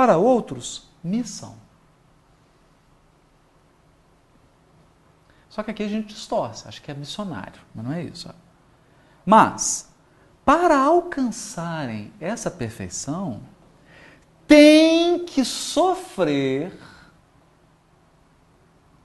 [0.00, 1.56] Para outros, missão.
[5.50, 8.34] Só que aqui a gente distorce, acha que é missionário, mas não é isso.
[9.26, 9.90] Mas,
[10.42, 13.42] para alcançarem essa perfeição,
[14.46, 16.72] tem que sofrer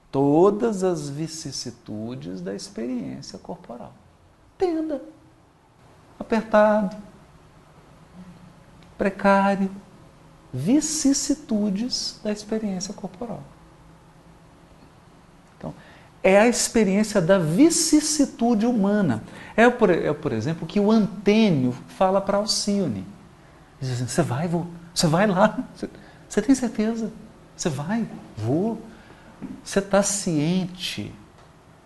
[0.10, 3.92] todas as vicissitudes da experiência corporal.
[4.58, 5.04] Tenda,
[6.18, 6.96] apertado,
[8.98, 9.70] precário,
[10.56, 13.44] vicissitudes da experiência corporal.
[15.58, 15.74] Então,
[16.24, 19.22] é a experiência da vicissitude humana.
[19.56, 23.06] É, por, é, por exemplo, que o Antênio fala para Alcione.
[23.82, 25.60] Diz assim, você vai, vou, você vai lá,
[26.30, 27.12] você tem certeza?
[27.56, 28.08] Você vai?
[28.38, 28.82] Vou.
[29.64, 31.14] Você está ciente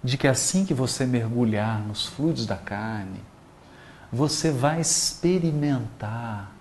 [0.04, 3.20] de que assim que você mergulhar nos fluidos da carne,
[4.12, 6.52] você vai experimentar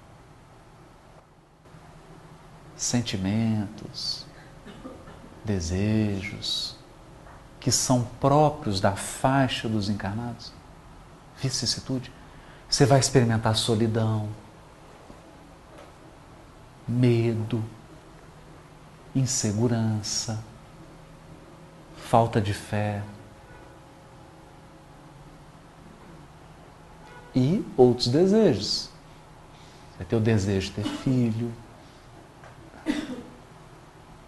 [2.78, 4.24] sentimentos,
[5.44, 6.76] desejos
[7.58, 10.52] que são próprios da faixa dos encarnados?
[11.40, 12.12] Vicissitude.
[12.68, 14.28] Você vai experimentar solidão,
[16.86, 17.64] medo,
[19.14, 20.42] insegurança,
[21.96, 23.02] falta de fé.
[27.34, 28.90] E outros desejos.
[29.96, 31.52] Vai ter o desejo de ter filho,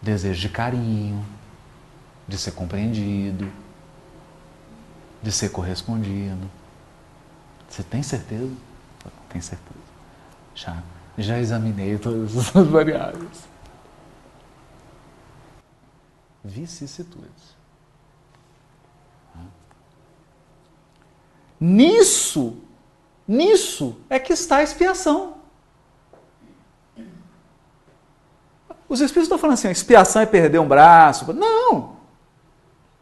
[0.00, 1.24] desejo de carinho,
[2.26, 3.50] de ser compreendido,
[5.22, 6.50] de ser correspondido.
[7.68, 8.52] Você tem certeza?
[9.28, 9.78] Tem certeza.
[10.54, 10.82] Já,
[11.16, 13.48] já examinei todas as variáveis.
[16.42, 17.60] Vicissitudes.
[21.60, 22.56] Nisso,
[23.28, 25.39] nisso é que está a expiação.
[28.90, 31.32] Os espíritos estão falando assim, expiação é perder um braço.
[31.32, 31.96] Não,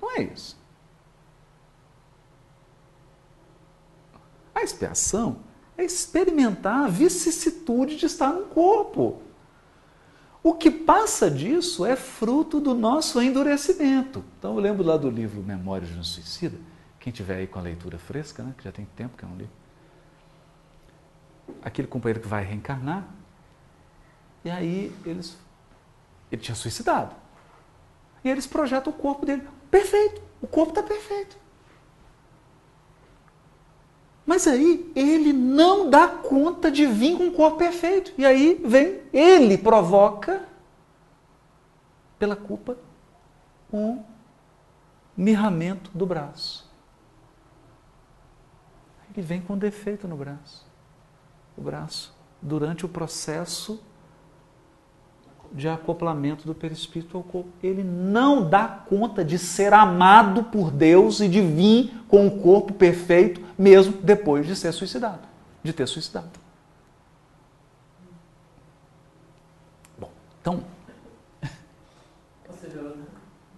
[0.02, 0.54] não é isso.
[4.54, 5.38] A expiação
[5.78, 9.22] é experimentar a vicissitude de estar no corpo.
[10.42, 14.22] O que passa disso é fruto do nosso endurecimento.
[14.38, 16.58] Então eu lembro lá do livro Memórias de um Suicida,
[17.00, 19.38] quem tiver aí com a leitura fresca, né, que já tem tempo que eu não
[19.38, 19.48] li.
[21.62, 23.08] Aquele companheiro que vai reencarnar,
[24.44, 25.47] e aí eles
[26.30, 27.14] ele tinha suicidado.
[28.22, 29.46] E eles projetam o corpo dele.
[29.70, 31.36] Perfeito, o corpo está perfeito.
[34.26, 38.12] Mas aí ele não dá conta de vir com um corpo perfeito.
[38.18, 40.46] E aí vem, ele provoca,
[42.18, 42.76] pela culpa,
[43.72, 44.02] um
[45.16, 46.70] mirramento do braço.
[49.14, 50.66] Ele vem com defeito no braço.
[51.56, 53.82] O braço, durante o processo
[55.52, 57.50] de acoplamento do perispírito ao corpo.
[57.62, 62.72] Ele não dá conta de ser amado por Deus e de vir com o corpo
[62.72, 65.20] perfeito, mesmo depois de ser suicidado,
[65.62, 66.30] de ter suicidado.
[69.98, 70.64] Bom, então.
[72.48, 72.80] Ou seja,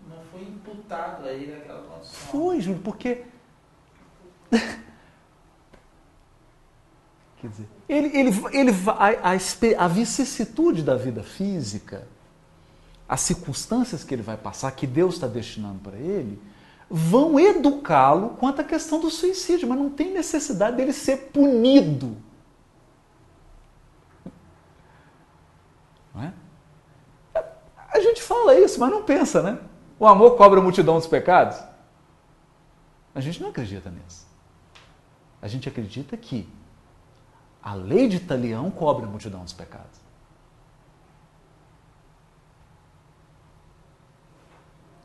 [0.09, 2.15] não foi imputado aí naquela condição.
[2.15, 3.25] Foi, Júlio, porque.
[7.41, 12.07] Quer dizer, ele, ele, ele, a, a, a vicissitude da vida física,
[13.09, 16.41] as circunstâncias que ele vai passar, que Deus está destinando para ele,
[16.91, 22.17] vão educá-lo quanto à questão do suicídio, mas não tem necessidade dele ser punido.
[26.15, 26.35] Não é?
[27.89, 29.59] A gente fala isso, mas não pensa, né?
[29.99, 31.59] O amor cobra a multidão dos pecados.
[33.15, 34.27] A gente não acredita nisso.
[35.41, 36.47] A gente acredita que
[37.63, 40.01] a lei de Talião cobre a multidão dos pecados.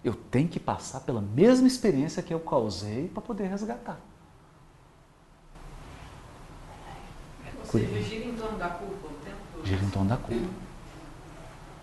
[0.04, 4.00] Eu tenho que passar pela mesma experiência que eu causei para poder resgatar.
[7.60, 9.66] Ou seja, gira em torno da culpa o tempo todo.
[9.66, 10.48] Gira em torno da culpa.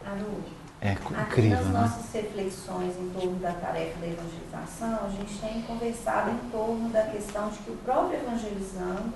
[0.07, 0.43] Anu,
[0.81, 1.81] É aqui incrível, nas né?
[1.81, 7.03] nossas reflexões em torno da tarefa da evangelização, a gente tem conversado em torno da
[7.07, 9.13] questão de que o próprio evangelizando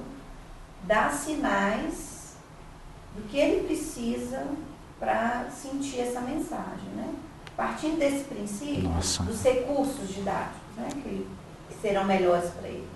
[0.85, 2.35] dá sinais
[3.14, 4.47] do que ele precisa
[4.99, 7.12] para sentir essa mensagem, né?
[7.57, 9.22] Partindo desse princípio, Nossa.
[9.22, 10.89] dos recursos didáticos, né?
[11.03, 11.27] Que,
[11.81, 12.89] serão melhores para ele.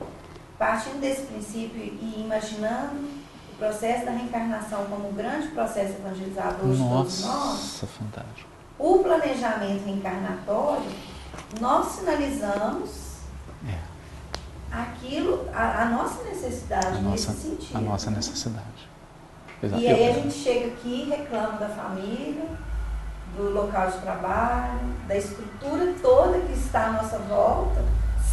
[0.59, 2.97] Partindo desse princípio e imaginando
[3.53, 8.49] o processo da reencarnação como um grande processo evangelizador de todos nós, Nossa, fantástico.
[8.78, 10.91] o planejamento reencarnatório,
[11.61, 13.10] nós sinalizamos
[14.71, 17.77] aquilo, a, a nossa necessidade a nesse nossa, sentido.
[17.77, 18.89] a nossa necessidade.
[19.62, 19.83] Exato.
[19.83, 22.47] E aí a gente chega aqui e reclama da família,
[23.37, 27.85] do local de trabalho, da estrutura toda que está à nossa volta,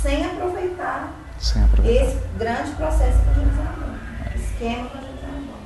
[0.01, 2.03] sem aproveitar Sem aproveitar.
[2.05, 3.95] esse grande processo evangelizador,
[4.35, 5.57] esquema evangelizador.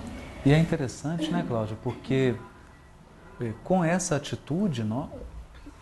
[0.46, 2.36] E é interessante, né, Cláudia, porque
[3.40, 5.08] eh, com essa atitude, nó-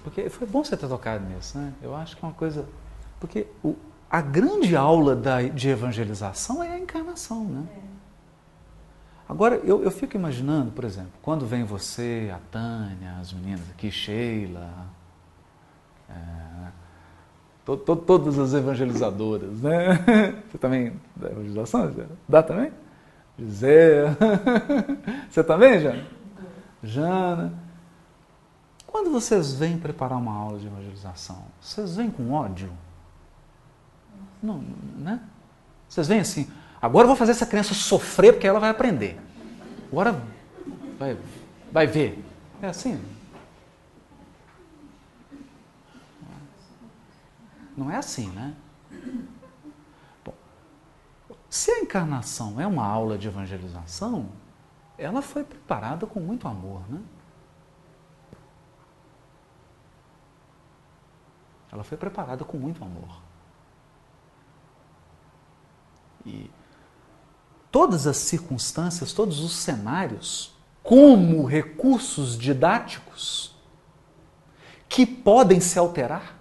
[0.03, 1.73] porque foi bom você ter tocado nisso, né?
[1.81, 2.65] Eu acho que é uma coisa.
[3.19, 3.75] Porque o-
[4.09, 7.63] a grande aula da- de evangelização é a encarnação, né?
[9.27, 13.91] Agora, eu, eu fico imaginando, por exemplo, quando vem você, a Tânia, as meninas aqui,
[13.91, 14.71] Sheila,
[16.09, 16.13] é,
[17.63, 19.99] to- to- todas as evangelizadoras, né?
[20.49, 21.93] Você também dá evangelização?
[22.27, 22.71] Dá também?
[23.37, 24.05] José.
[25.29, 26.05] Você também, Jana?
[26.83, 27.53] Jana.
[28.87, 32.71] Quando vocês vêm preparar uma aula de evangelização, vocês vêm com ódio?
[34.41, 34.59] Não,
[34.97, 35.21] né?
[35.87, 36.49] Vocês vêm assim,
[36.81, 39.19] agora eu vou fazer essa criança sofrer porque ela vai aprender.
[39.91, 40.21] Agora
[40.97, 41.17] vai,
[41.71, 42.23] vai ver.
[42.61, 43.01] É assim?
[47.75, 48.53] Não é assim, né?
[50.23, 50.33] Bom,
[51.49, 54.29] se a encarnação é uma aula de evangelização,
[54.97, 57.01] ela foi preparada com muito amor, né?
[61.71, 63.28] Ela foi preparada com muito amor.
[66.25, 66.51] E
[67.71, 70.53] todas as circunstâncias, todos os cenários,
[70.83, 73.55] como recursos didáticos
[74.87, 76.35] que podem se alterar.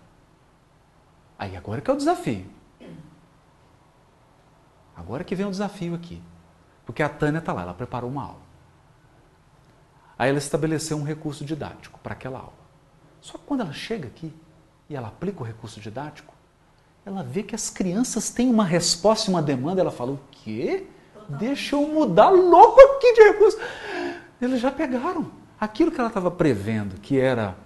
[1.38, 2.50] Aí agora que é o desafio.
[4.96, 6.22] Agora que vem o desafio aqui.
[6.84, 8.48] Porque a Tânia está lá, ela preparou uma aula.
[10.18, 12.58] Aí ela estabeleceu um recurso didático para aquela aula.
[13.20, 14.34] Só que quando ela chega aqui
[14.88, 16.34] e ela aplica o recurso didático,
[17.08, 19.80] ela vê que as crianças têm uma resposta e uma demanda.
[19.80, 20.86] Ela fala: o quê?
[21.28, 23.58] Deixa eu mudar louco aqui de recurso.
[24.40, 25.30] Eles já pegaram.
[25.58, 27.56] Aquilo que ela estava prevendo, que era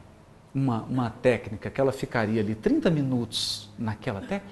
[0.54, 4.46] uma, uma técnica que ela ficaria ali 30 minutos naquela técnica,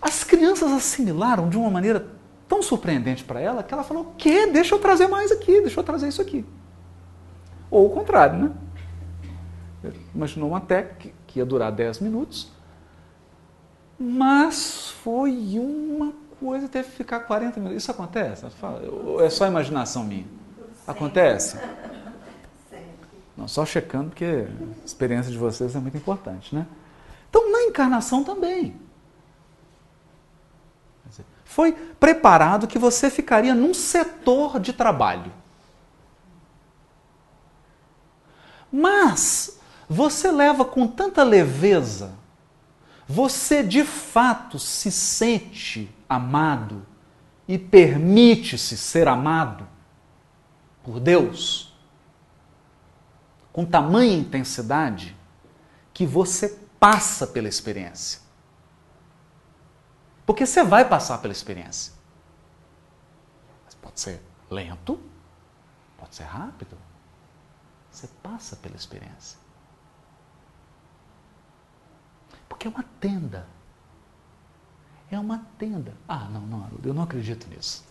[0.00, 2.06] as crianças assimilaram de uma maneira
[2.48, 4.46] tão surpreendente para ela que ela falou: o quê?
[4.46, 6.44] Deixa eu trazer mais aqui, deixa eu trazer isso aqui.
[7.68, 9.92] Ou o contrário, né?
[10.14, 12.53] Imaginou uma técnica que ia durar 10 minutos,
[13.98, 17.82] mas foi uma coisa, teve que ficar 40 minutos.
[17.82, 18.46] Isso acontece?
[19.06, 20.26] Ou é só imaginação minha?
[20.86, 21.58] Acontece?
[23.36, 26.66] Não, só checando, porque a experiência de vocês é muito importante, né?
[27.28, 28.76] Então, na encarnação também.
[31.44, 35.32] Foi preparado que você ficaria num setor de trabalho.
[38.72, 42.12] Mas você leva com tanta leveza,
[43.06, 46.86] você de fato se sente amado
[47.46, 49.68] e permite-se ser amado
[50.82, 51.74] por Deus
[53.52, 55.16] com tamanha intensidade
[55.92, 56.48] que você
[56.80, 58.20] passa pela experiência.
[60.26, 61.92] Porque você vai passar pela experiência.
[63.64, 64.98] Mas pode ser lento,
[65.98, 66.76] pode ser rápido.
[67.90, 69.38] Você passa pela experiência.
[72.54, 73.48] Porque é uma tenda.
[75.10, 75.92] É uma tenda.
[76.08, 77.84] Ah, não, não, eu não acredito nisso.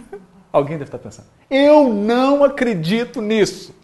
[0.52, 1.26] Alguém deve estar pensando.
[1.48, 3.74] Eu não acredito nisso.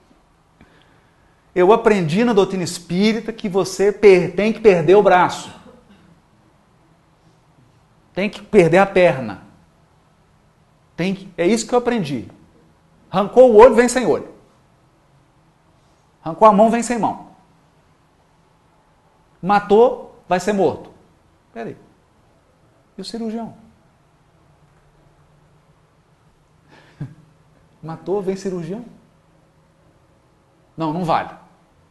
[1.54, 5.50] Eu aprendi na doutrina espírita que você tem que perder o braço.
[8.12, 9.42] Tem que perder a perna.
[10.94, 12.28] Tem que, é isso que eu aprendi.
[13.10, 14.28] Arrancou o olho, vem sem olho.
[16.22, 17.28] Arrancou a mão, vem sem mão.
[19.40, 20.90] Matou, vai ser morto.
[21.52, 21.76] Peraí.
[22.96, 23.56] E o cirurgião?
[27.82, 28.84] Matou, vem cirurgião?
[30.76, 31.36] Não, não vale.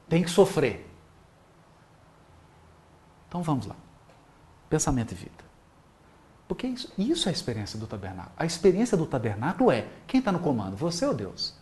[0.08, 0.88] Tem que sofrer.
[3.28, 3.76] Então vamos lá.
[4.70, 5.46] Pensamento e vida.
[6.48, 8.36] Porque isso, isso é a experiência do tabernáculo.
[8.38, 10.76] A experiência do tabernáculo é quem está no comando?
[10.78, 11.56] Você ou Deus?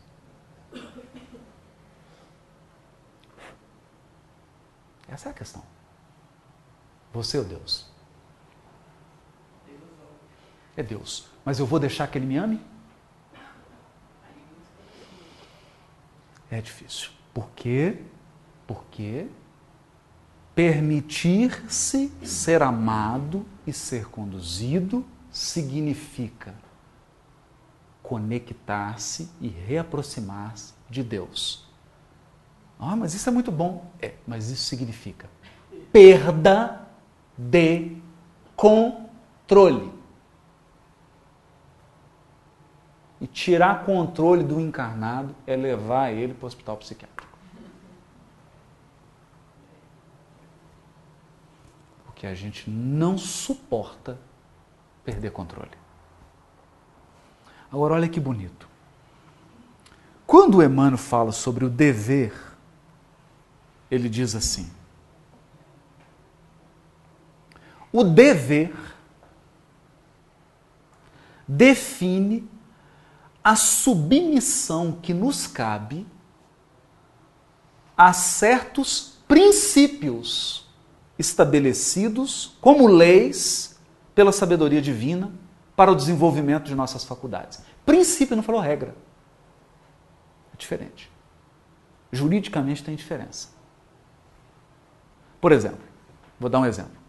[5.08, 5.64] Essa é a questão.
[7.14, 7.86] Você ou Deus?
[10.76, 11.28] É Deus.
[11.46, 12.60] Mas eu vou deixar que Ele me ame?
[16.50, 17.12] É difícil.
[17.34, 18.00] Por quê?
[18.66, 19.28] Porque
[20.56, 26.54] permitir-se ser amado e ser conduzido significa
[28.02, 31.68] conectar-se e reaproximar-se de Deus.
[32.80, 33.92] Ah, mas isso é muito bom.
[34.02, 35.30] É, mas isso significa
[35.92, 36.83] perda
[37.38, 37.98] de
[38.56, 39.94] controle.
[43.24, 47.32] e tirar controle do encarnado é levar ele para o hospital psiquiátrico.
[52.04, 54.20] Porque a gente não suporta
[55.06, 55.72] perder controle.
[57.72, 58.68] Agora, olha que bonito.
[60.28, 62.34] Quando o Emmanuel fala sobre o dever,
[63.90, 64.70] ele diz assim:
[67.94, 68.74] o dever
[71.48, 72.50] define
[73.44, 76.08] a submissão que nos cabe
[77.96, 80.68] a certos princípios
[81.20, 83.80] estabelecidos como leis
[84.16, 85.32] pela sabedoria divina
[85.76, 87.62] para o desenvolvimento de nossas faculdades.
[87.86, 88.96] Princípio não falou regra.
[90.54, 91.12] É diferente.
[92.12, 93.50] Juridicamente tem diferença.
[95.40, 95.82] Por exemplo,
[96.40, 97.03] vou dar um exemplo.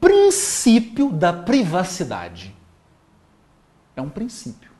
[0.00, 2.54] Princípio da privacidade
[3.94, 4.76] é um princípio.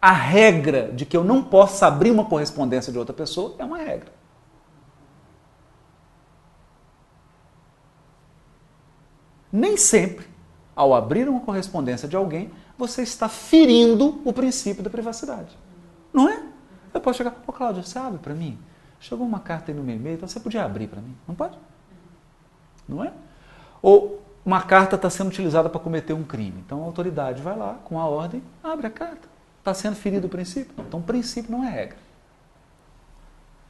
[0.00, 3.78] A regra de que eu não posso abrir uma correspondência de outra pessoa é uma
[3.78, 4.12] regra.
[9.50, 10.26] Nem sempre,
[10.76, 15.58] ao abrir uma correspondência de alguém, você está ferindo o princípio da privacidade.
[16.12, 16.44] Não é?
[16.94, 18.56] Eu posso chegar, ô oh, Cláudia, você abre para mim?
[19.00, 21.16] Chegou uma carta aí no meu e-mail, então você podia abrir para mim.
[21.26, 21.58] Não pode?
[22.88, 23.12] Não é?
[23.82, 26.62] Ou uma carta está sendo utilizada para cometer um crime.
[26.64, 29.28] Então a autoridade vai lá com a ordem, abre a carta.
[29.58, 30.72] Está sendo ferido o princípio?
[30.78, 31.98] Então o princípio não é regra.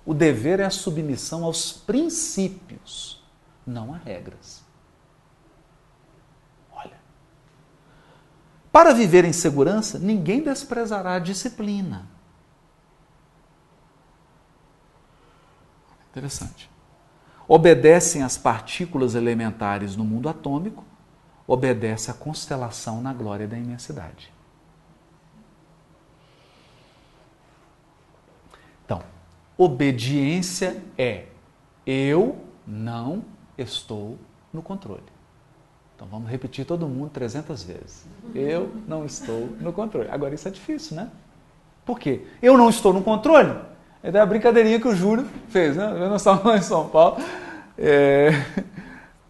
[0.06, 3.22] O dever é a submissão aos princípios,
[3.66, 4.62] não a regras.
[6.72, 6.96] Olha.
[8.70, 12.06] Para viver em segurança, ninguém desprezará a disciplina.
[16.10, 16.70] Interessante
[17.48, 20.84] obedecem às partículas elementares no mundo atômico,
[21.46, 24.30] obedece à constelação na glória da imensidade.
[28.84, 29.02] Então,
[29.56, 31.24] obediência é
[31.86, 33.24] eu não
[33.56, 34.18] estou
[34.52, 35.02] no controle.
[35.96, 38.06] Então vamos repetir todo mundo 300 vezes.
[38.34, 40.08] Eu não estou no controle.
[40.10, 41.10] Agora isso é difícil, né?
[41.84, 42.26] Por quê?
[42.42, 43.58] Eu não estou no controle?
[44.02, 45.86] É a brincadeirinha que o Júlio fez, né?
[45.86, 47.22] Não estava lá em São Paulo.
[47.76, 48.30] É...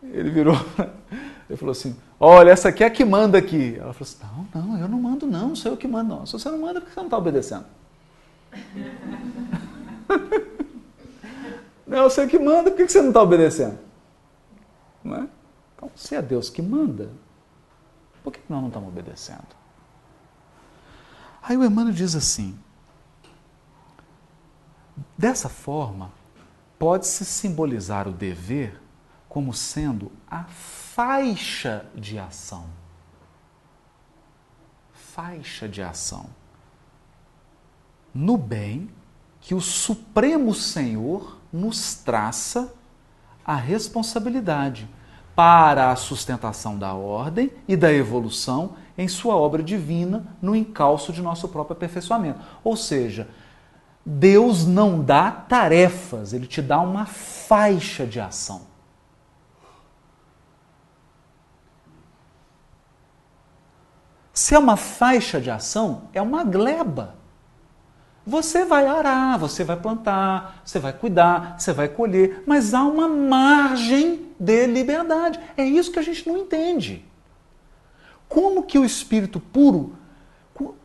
[0.02, 0.54] Ele virou,
[1.48, 3.76] ele falou assim: Olha, essa aqui é a que manda aqui.
[3.78, 4.18] Ela falou assim:
[4.54, 6.16] Não, não, eu não mando, não, sou eu que mando.
[6.16, 6.26] Não.
[6.26, 7.66] Se você não manda, por que você não está obedecendo?
[11.86, 13.78] não, eu sei que manda, por que você não está obedecendo?
[15.04, 15.28] Não é?
[15.76, 17.10] Então, se é Deus que manda,
[18.24, 19.58] por que nós não estamos obedecendo?
[21.42, 22.58] Aí o Emmanuel diz assim:
[25.16, 26.10] Dessa forma,
[26.78, 28.80] pode-se simbolizar o dever
[29.28, 32.66] como sendo a faixa de ação.
[34.92, 36.26] Faixa de ação.
[38.14, 38.90] No bem
[39.40, 42.72] que o Supremo Senhor nos traça
[43.44, 44.88] a responsabilidade
[45.34, 51.22] para a sustentação da ordem e da evolução em sua obra divina no encalço de
[51.22, 52.40] nosso próprio aperfeiçoamento.
[52.64, 53.28] Ou seja,
[54.10, 58.62] Deus não dá tarefas, ele te dá uma faixa de ação.
[64.32, 67.16] Se é uma faixa de ação, é uma gleba.
[68.26, 73.08] Você vai arar, você vai plantar, você vai cuidar, você vai colher, mas há uma
[73.08, 75.38] margem de liberdade.
[75.54, 77.04] É isso que a gente não entende.
[78.26, 79.98] Como que o espírito puro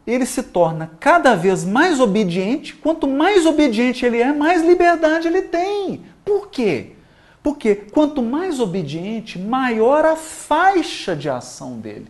[0.06, 2.76] ele se torna cada vez mais obediente.
[2.76, 6.04] Quanto mais obediente ele é, mais liberdade ele tem.
[6.24, 6.96] Por quê?
[7.42, 12.08] Porque quanto mais obediente, maior a faixa de ação dele.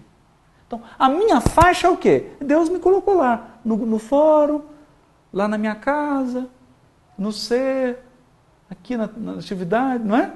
[0.67, 2.31] Então, a minha faixa é o quê?
[2.39, 4.61] Deus me colocou lá, no, no fórum,
[5.31, 6.47] lá na minha casa,
[7.17, 7.99] no ser,
[8.69, 10.31] aqui na, na atividade, não é?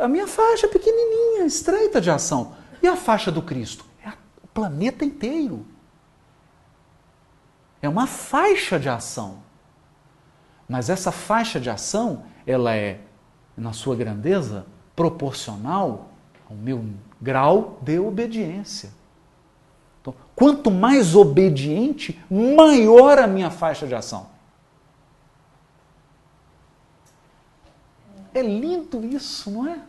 [0.00, 2.54] A minha faixa é pequenininha, estreita de ação.
[2.82, 3.84] E a faixa do Cristo?
[4.04, 4.10] É
[4.42, 5.64] o planeta inteiro.
[7.80, 9.38] É uma faixa de ação.
[10.68, 13.00] Mas essa faixa de ação, ela é,
[13.56, 16.08] na sua grandeza, proporcional
[16.48, 16.84] ao meu
[17.20, 18.90] grau de obediência.
[20.00, 24.28] Então, quanto mais obediente, maior a minha faixa de ação.
[28.34, 29.80] É lindo isso, não é?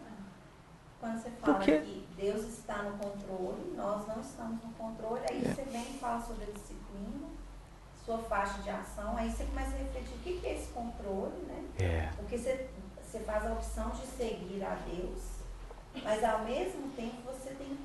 [1.00, 1.78] Quando você fala Porque...
[1.80, 5.54] que Deus está no controle, nós não estamos no controle, aí é.
[5.54, 6.69] você vem e fala sobre a disciplina
[8.10, 11.64] sua faixa de ação, aí você começa a refletir o que é esse controle, né?
[11.80, 12.10] É.
[12.18, 12.66] Porque você,
[13.04, 15.22] você faz a opção de seguir a Deus,
[16.04, 17.78] mas ao mesmo tempo você tem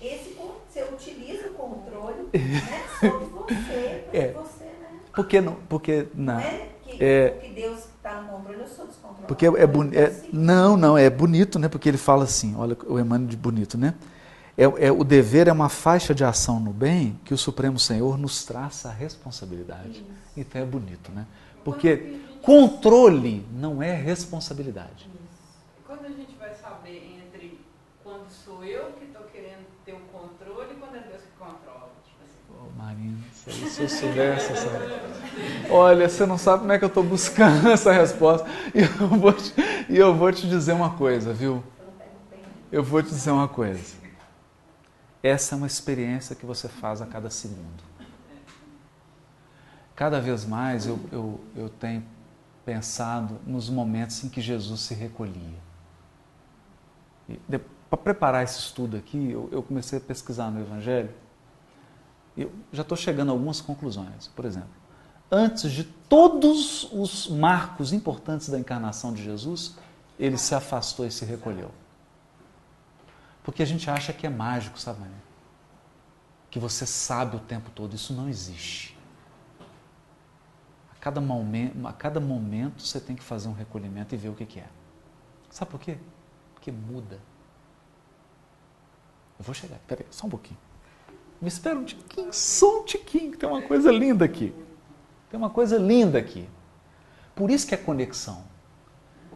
[0.00, 0.36] esse,
[0.68, 4.32] você utiliza o controle né, sobre você, para É.
[4.32, 5.00] você, né?
[5.14, 6.40] Porque não, porque Não não.
[6.40, 7.30] é que, É.
[7.30, 9.26] que Deus está no controle, eu sou descontrolado.
[9.28, 10.28] Porque é, é- Eu consigo.
[10.36, 11.68] não, não, é bonito, né?
[11.68, 13.94] Porque ele fala assim, olha o Emmanuel de bonito, né?
[14.56, 18.18] É, é, o dever é uma faixa de ação no bem que o Supremo Senhor
[18.18, 19.90] nos traça a responsabilidade.
[19.90, 20.04] Isso.
[20.36, 21.26] Então é bonito, né?
[21.64, 25.08] Porque controle não é responsabilidade.
[25.78, 27.58] E Quando a gente vai saber entre
[28.02, 31.90] quando sou eu que estou querendo ter o controle e quando é Deus que controla?
[32.04, 34.68] Tipo assim, Ô, Marina, se eu- se eu soubesse essa
[35.70, 38.46] Olha, você não sabe como é que eu estou buscando essa resposta.
[38.74, 39.54] E eu vou te,
[39.88, 41.62] e eu vou te dizer uma coisa, viu?
[41.78, 42.38] Perguntei.
[42.70, 44.01] Eu vou te dizer uma coisa.
[45.22, 47.82] Essa é uma experiência que você faz a cada segundo.
[49.94, 52.04] Cada vez mais eu, eu, eu tenho
[52.64, 55.58] pensado nos momentos em que Jesus se recolhia.
[57.88, 61.10] Para preparar esse estudo aqui, eu, eu comecei a pesquisar no Evangelho
[62.36, 64.28] eu já estou chegando a algumas conclusões.
[64.28, 64.70] Por exemplo,
[65.30, 69.76] antes de todos os marcos importantes da encarnação de Jesus,
[70.18, 71.70] ele se afastou e se recolheu.
[73.42, 75.00] Porque a gente acha que é mágico, sabe?
[76.50, 77.94] Que você sabe o tempo todo.
[77.94, 78.96] Isso não existe.
[80.90, 84.34] A cada, momento, a cada momento você tem que fazer um recolhimento e ver o
[84.34, 84.68] que, que é.
[85.50, 85.98] Sabe por quê?
[86.54, 87.18] Porque muda.
[89.38, 89.78] Eu vou chegar.
[89.88, 90.58] Peraí, só um pouquinho.
[91.40, 94.54] Me espera um tiquinho, só um tiquinho, que tem uma coisa linda aqui.
[95.28, 96.48] Tem uma coisa linda aqui.
[97.34, 98.44] Por isso que é conexão.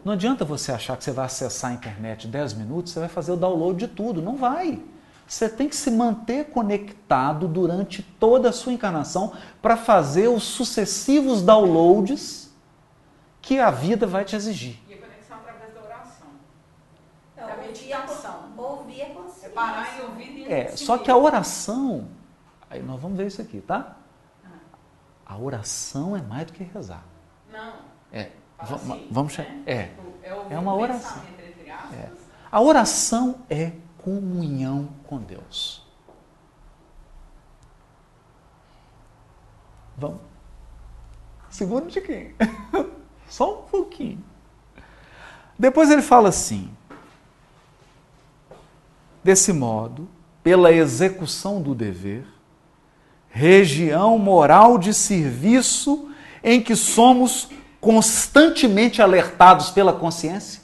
[0.06, 3.32] Não adianta você achar que você vai acessar a internet 10 minutos, você vai fazer
[3.32, 4.22] o download de tudo.
[4.22, 4.80] Não vai.
[5.26, 11.42] Você tem que se manter conectado durante toda a sua encarnação para fazer os sucessivos
[11.42, 12.54] downloads
[13.42, 14.78] que a vida vai te exigir.
[14.88, 16.28] e a conexão através da oração.
[17.34, 18.40] Então, É a ouvir a, meditação.
[18.56, 19.46] ouvir a consciência.
[19.46, 22.06] É parar e ouvir dentro É, só que a oração,
[22.70, 23.96] aí nós vamos ver isso aqui, tá?
[25.26, 27.02] A oração é mais do que rezar.
[27.52, 27.78] Não.
[28.12, 29.62] É, fala va- assim, vamos né?
[29.66, 29.82] é.
[29.84, 31.16] Tipo, é, É uma oração.
[31.22, 32.08] aspas, É.
[32.50, 35.84] A oração é comunhão com Deus.
[39.96, 40.20] Vamos.
[41.50, 42.34] Segura um tiquinho.
[43.28, 44.22] Só um pouquinho.
[45.58, 46.70] Depois ele fala assim:
[49.24, 50.08] desse modo,
[50.42, 52.26] pela execução do dever,
[53.30, 56.10] região moral de serviço
[56.44, 57.48] em que somos
[57.86, 60.60] constantemente alertados pela consciência.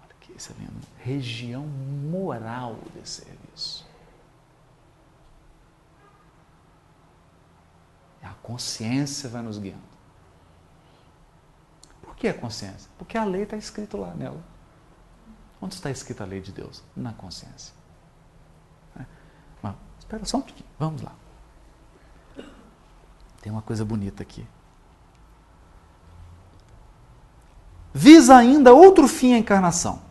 [0.00, 0.86] Olha que isso é lindo.
[0.98, 3.84] Região moral de serviço.
[8.22, 9.82] A consciência vai nos guiando.
[12.00, 12.88] Por que a consciência?
[12.96, 14.44] Porque a lei está escrita lá nela.
[15.60, 16.84] Onde está escrita a lei de Deus?
[16.94, 17.74] Na consciência.
[18.96, 19.04] É.
[19.60, 21.12] Mas, espera só um pouquinho, vamos lá.
[23.42, 24.46] Tem uma coisa bonita aqui.
[27.96, 30.02] Visa ainda outro fim à encarnação.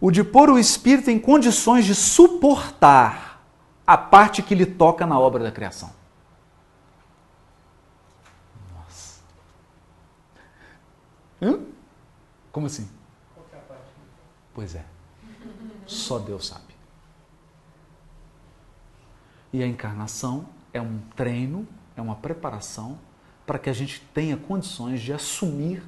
[0.00, 3.42] O de pôr o espírito em condições de suportar
[3.84, 5.90] a parte que lhe toca na obra da criação.
[8.72, 9.20] Nossa.
[11.42, 11.58] Hã?
[12.52, 12.88] Como assim?
[13.52, 13.56] É?
[14.54, 14.84] Pois é.
[15.88, 16.76] Só Deus sabe.
[19.52, 22.96] E a encarnação é um treino, é uma preparação
[23.48, 25.82] para que a gente tenha condições de assumir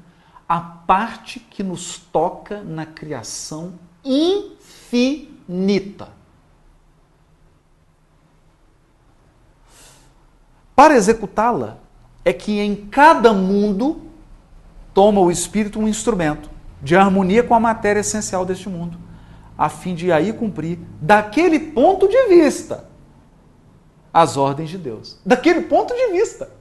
[0.49, 5.29] a parte que nos toca na criação infinita.
[10.75, 11.77] Para executá-la,
[12.25, 14.01] é que em cada mundo
[14.95, 16.49] toma o espírito um instrumento
[16.83, 18.97] de harmonia com a matéria essencial deste mundo,
[19.59, 22.89] a fim de aí cumprir, daquele ponto de vista,
[24.11, 25.21] as ordens de Deus.
[25.27, 26.59] Daquele ponto de vista.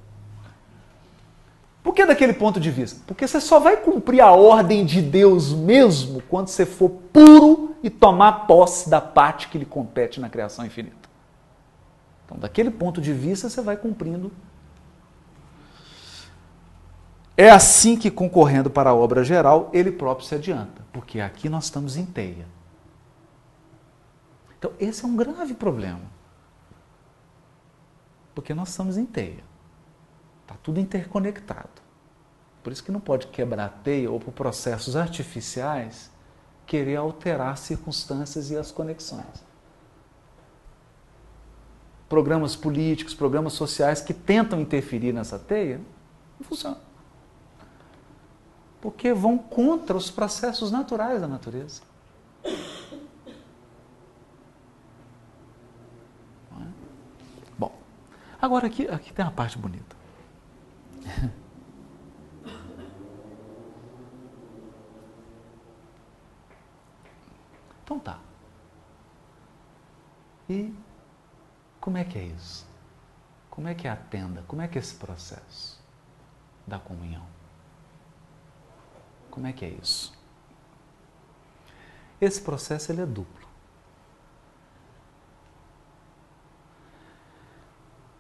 [1.82, 3.02] Por que daquele ponto de vista?
[3.08, 7.90] Porque você só vai cumprir a ordem de Deus mesmo quando você for puro e
[7.90, 11.10] tomar posse da parte que lhe compete na criação infinita.
[12.26, 14.32] Então, daquele ponto de vista, você vai cumprindo.
[17.36, 21.64] É assim que, concorrendo para a obra geral, ele próprio se adianta, porque aqui nós
[21.64, 22.46] estamos em teia.
[24.58, 26.02] Então, esse é um grave problema.
[28.36, 29.49] Porque nós estamos em teia.
[30.50, 31.70] Está tudo interconectado.
[32.64, 36.10] Por isso que não pode quebrar a teia ou por processos artificiais
[36.66, 39.46] querer alterar as circunstâncias e as conexões.
[42.08, 45.80] Programas políticos, programas sociais que tentam interferir nessa teia,
[46.40, 46.80] não funciona.
[48.82, 51.84] Porque vão contra os processos naturais da natureza.
[52.44, 52.50] É?
[57.56, 57.72] Bom,
[58.42, 59.99] agora aqui, aqui tem uma parte bonita.
[67.90, 68.20] Então tá.
[70.48, 70.72] E
[71.82, 72.68] como é que é isso?
[73.50, 74.44] Como é que é a tenda?
[74.48, 75.84] Como é que é esse processo
[76.68, 77.26] da comunhão?
[79.32, 80.14] Como é que é isso?
[82.22, 83.48] Esse processo ele é duplo.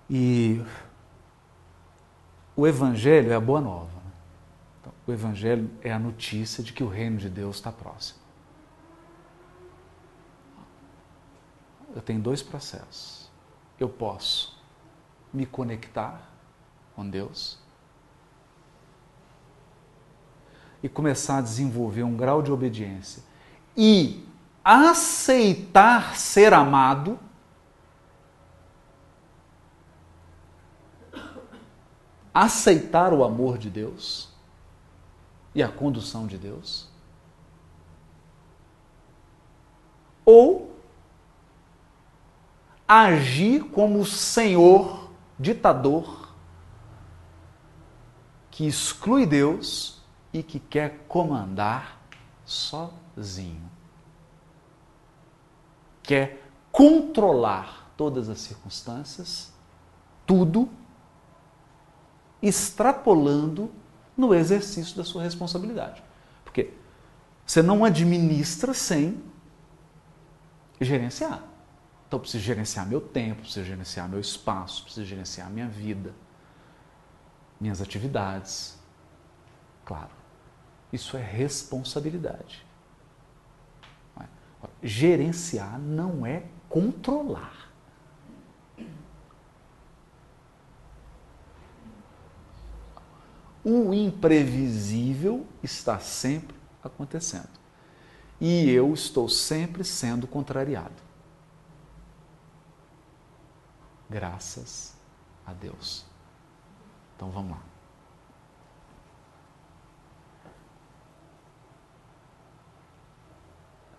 [0.09, 0.65] E
[2.59, 3.85] o Evangelho é a boa nova.
[3.85, 4.11] Né?
[4.79, 8.19] Então, o Evangelho é a notícia de que o reino de Deus está próximo.
[11.95, 13.29] eu tenho dois processos.
[13.79, 14.57] Eu posso
[15.33, 16.29] me conectar
[16.95, 17.57] com Deus
[20.81, 23.23] e começar a desenvolver um grau de obediência
[23.75, 24.25] e
[24.63, 27.19] aceitar ser amado.
[32.41, 34.29] Aceitar o amor de Deus
[35.53, 36.87] e a condução de Deus.
[40.23, 40.73] Ou
[42.87, 46.33] agir como senhor ditador
[48.49, 51.99] que exclui Deus e que quer comandar
[52.45, 53.69] sozinho.
[56.01, 59.51] Quer controlar todas as circunstâncias,
[60.25, 60.69] tudo,
[62.41, 63.71] extrapolando
[64.15, 66.03] no exercício da sua responsabilidade.
[66.43, 66.73] Porque
[67.45, 69.21] você não administra sem
[70.79, 71.43] gerenciar.
[72.07, 76.13] Então, preciso gerenciar meu tempo, preciso gerenciar meu espaço, preciso gerenciar minha vida,
[77.59, 78.79] minhas atividades.
[79.85, 80.09] Claro,
[80.91, 82.65] isso é responsabilidade.
[84.19, 84.25] É?
[84.81, 87.68] Gerenciar não é controlar.
[93.63, 97.49] O imprevisível está sempre acontecendo.
[98.39, 100.95] E eu estou sempre sendo contrariado.
[104.09, 104.95] Graças
[105.45, 106.05] a Deus.
[107.15, 107.63] Então vamos lá.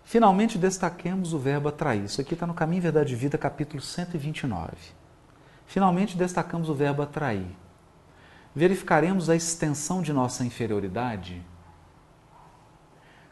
[0.03, 2.03] Finalmente destaquemos o verbo atrair.
[2.03, 4.75] Isso aqui está no Caminho, Verdade e Vida, capítulo 129.
[5.65, 7.60] Finalmente destacamos o verbo atrair.
[8.53, 11.41] Verificaremos a extensão de nossa inferioridade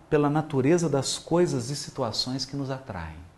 [0.09, 3.29] pela natureza das coisas e situações que nos atraem.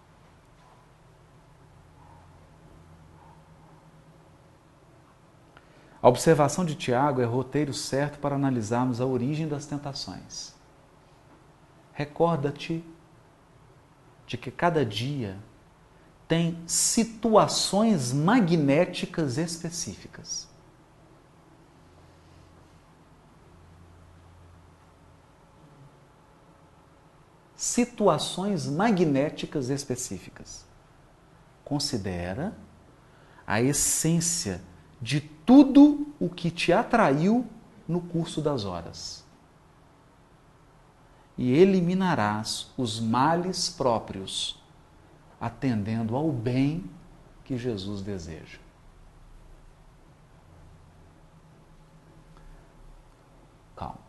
[6.02, 10.54] A observação de Tiago é roteiro certo para analisarmos a origem das tentações.
[11.94, 12.84] Recorda-te
[14.26, 15.38] de que cada dia
[16.28, 20.51] tem situações magnéticas específicas.
[27.62, 30.66] Situações magnéticas específicas.
[31.64, 32.58] Considera
[33.46, 34.64] a essência
[35.00, 37.46] de tudo o que te atraiu
[37.88, 39.24] no curso das horas.
[41.38, 44.60] E eliminarás os males próprios,
[45.40, 46.84] atendendo ao bem
[47.46, 48.58] que Jesus deseja.
[53.76, 54.00] Calma,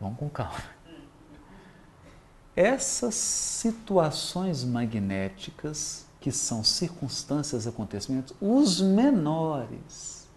[0.00, 0.81] vamos com calma.
[2.54, 10.28] Essas situações magnéticas que são circunstâncias, acontecimentos, os menores.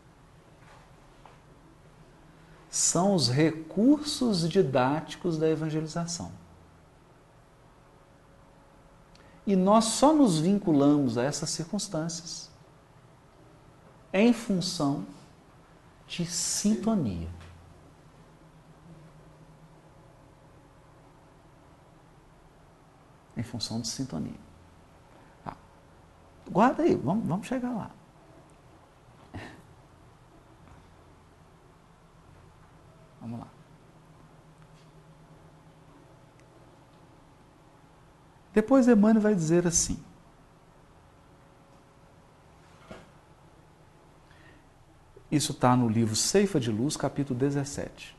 [2.69, 6.31] São os recursos didáticos da evangelização.
[9.45, 12.49] E nós só nos vinculamos a essas circunstâncias
[14.11, 15.05] em função
[16.07, 17.27] de sintonia.
[23.35, 24.45] Em função de sintonia.
[26.49, 27.89] Guarda aí, vamos, vamos chegar lá.
[33.19, 33.47] Vamos lá.
[38.53, 39.99] Depois Emmanuel vai dizer assim:
[45.31, 48.15] Isso está no livro Ceifa de Luz, capítulo 17.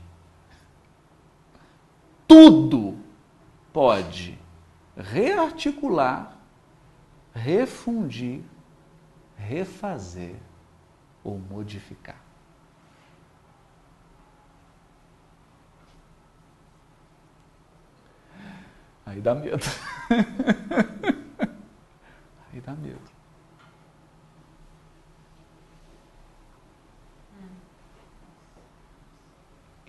[2.26, 2.98] tudo
[3.72, 4.38] pode
[4.94, 6.36] rearticular,
[7.32, 8.42] refundir,
[9.38, 10.36] refazer
[11.24, 12.27] ou modificar.
[19.08, 19.56] Aí dá medo.
[22.52, 23.00] Aí dá medo.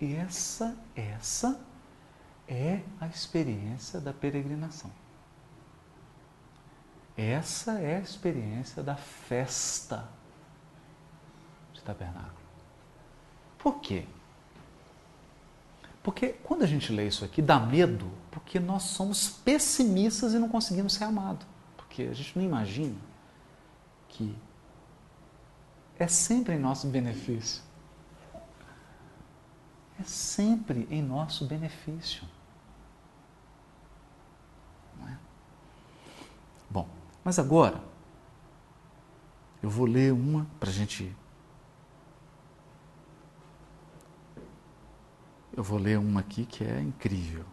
[0.00, 1.60] Essa, essa
[2.48, 4.90] é a experiência da peregrinação.
[7.14, 10.08] Essa é a experiência da festa
[11.74, 12.40] de tabernáculo.
[13.58, 14.06] Por quê?
[16.02, 20.48] Porque quando a gente lê isso aqui, dá medo, porque nós somos pessimistas e não
[20.48, 21.46] conseguimos ser amados.
[21.76, 22.96] Porque a gente não imagina
[24.08, 24.34] que
[25.98, 27.62] é sempre em nosso benefício.
[29.98, 32.22] É sempre em nosso benefício.
[34.98, 35.18] Não é?
[36.70, 36.88] Bom,
[37.22, 37.82] mas agora
[39.62, 41.14] eu vou ler uma para a gente
[45.60, 47.44] Eu vou ler uma aqui que é incrível.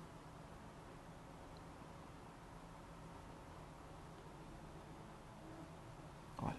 [6.42, 6.56] Olha.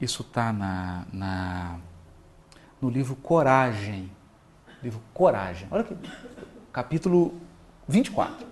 [0.00, 1.80] Isso está na, na,
[2.80, 4.08] no livro Coragem.
[4.80, 5.66] Livro Coragem.
[5.72, 5.96] Olha aqui.
[6.72, 7.40] Capítulo
[7.88, 8.46] 24.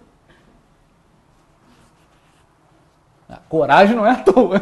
[3.28, 4.60] Ah, coragem não é à toa.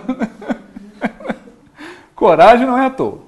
[2.14, 3.23] Coragem não é à toa.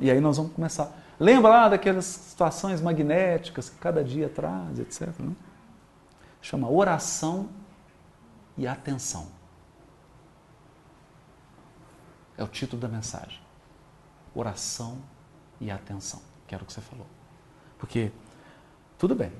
[0.00, 0.90] E aí nós vamos começar.
[1.18, 5.08] Lembra lá daquelas situações magnéticas que cada dia traz, etc.
[5.18, 5.34] Né?
[6.40, 7.48] Chama oração
[8.56, 9.28] e atenção.
[12.38, 13.38] É o título da mensagem.
[14.34, 14.98] Oração
[15.60, 17.06] e atenção, que era o que você falou.
[17.78, 18.10] Porque,
[18.96, 19.30] tudo bem,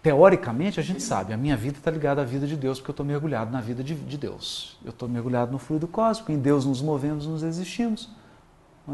[0.00, 2.92] teoricamente a gente sabe, a minha vida está ligada à vida de Deus, porque eu
[2.92, 4.78] estou mergulhado na vida de, de Deus.
[4.84, 8.08] Eu estou mergulhado no fluido cósmico, em Deus nos movemos, nos existimos.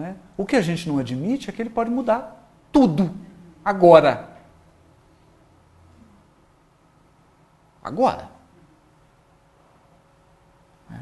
[0.01, 0.15] É?
[0.37, 3.15] O que a gente não admite é que ele pode mudar tudo
[3.65, 4.29] agora.
[7.83, 8.29] Agora.
[10.93, 10.99] É.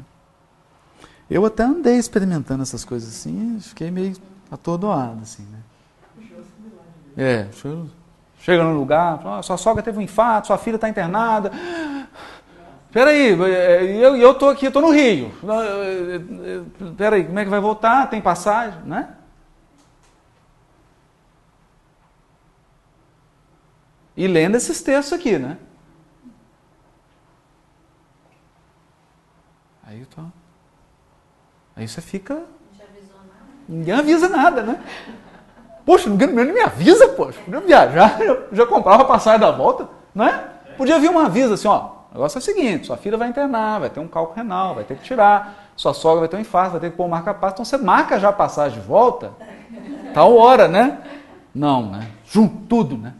[1.29, 4.15] Eu até andei experimentando essas coisas assim, fiquei meio
[4.51, 5.59] atordoado, assim, né?
[7.15, 7.47] É,
[8.39, 11.51] chega num lugar, sua sogra teve um infarto, sua filha está internada,
[12.93, 13.29] Peraí,
[13.99, 15.31] eu eu tô aqui, estou no Rio.
[16.95, 18.07] Peraí, como é que vai voltar?
[18.07, 19.15] Tem passagem, né?
[24.15, 25.57] E lendo esses textos aqui, né?
[29.83, 30.21] Aí tô...
[31.75, 32.43] Aí você fica.
[33.67, 34.83] Ninguém avisa nada, né?
[35.83, 37.39] Poxa, ninguém me avisa, poxa.
[37.41, 40.51] Podia viajar, eu já comprava passagem da volta, né?
[40.77, 41.92] Podia vir uma avisa assim, ó.
[42.13, 44.83] O negócio é o seguinte: sua filha vai internar, vai ter um cálculo renal, vai
[44.83, 47.55] ter que tirar, sua sogra vai ter um infarto, vai ter que pôr marca-passo.
[47.55, 49.33] Então você marca já a passagem de volta,
[50.13, 51.03] tal hora, né?
[51.53, 52.11] Não, né?
[52.23, 53.15] Junto, tudo, né?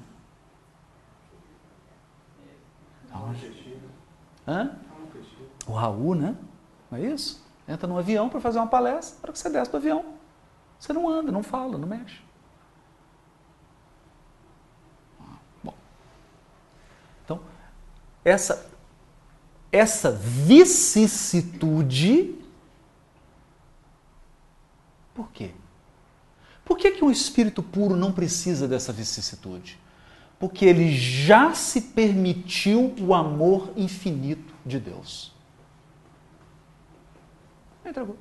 [4.48, 4.72] Hã?
[5.66, 6.36] O Raul, né?
[6.92, 7.44] Não é isso?
[7.68, 10.06] Entra no avião para fazer uma palestra, para que você desce do avião.
[10.78, 12.22] Você não anda, não fala, não mexe.
[15.64, 15.74] Bom.
[17.24, 17.40] Então,
[18.26, 18.70] essa,
[19.74, 22.36] essa vicissitude.
[25.16, 25.50] Por quê?
[26.64, 29.80] Por que, que um espírito puro não precisa dessa vicissitude?
[30.40, 35.34] Porque ele já se permitiu o amor infinito de Deus.
[37.86, 38.16] Entregou.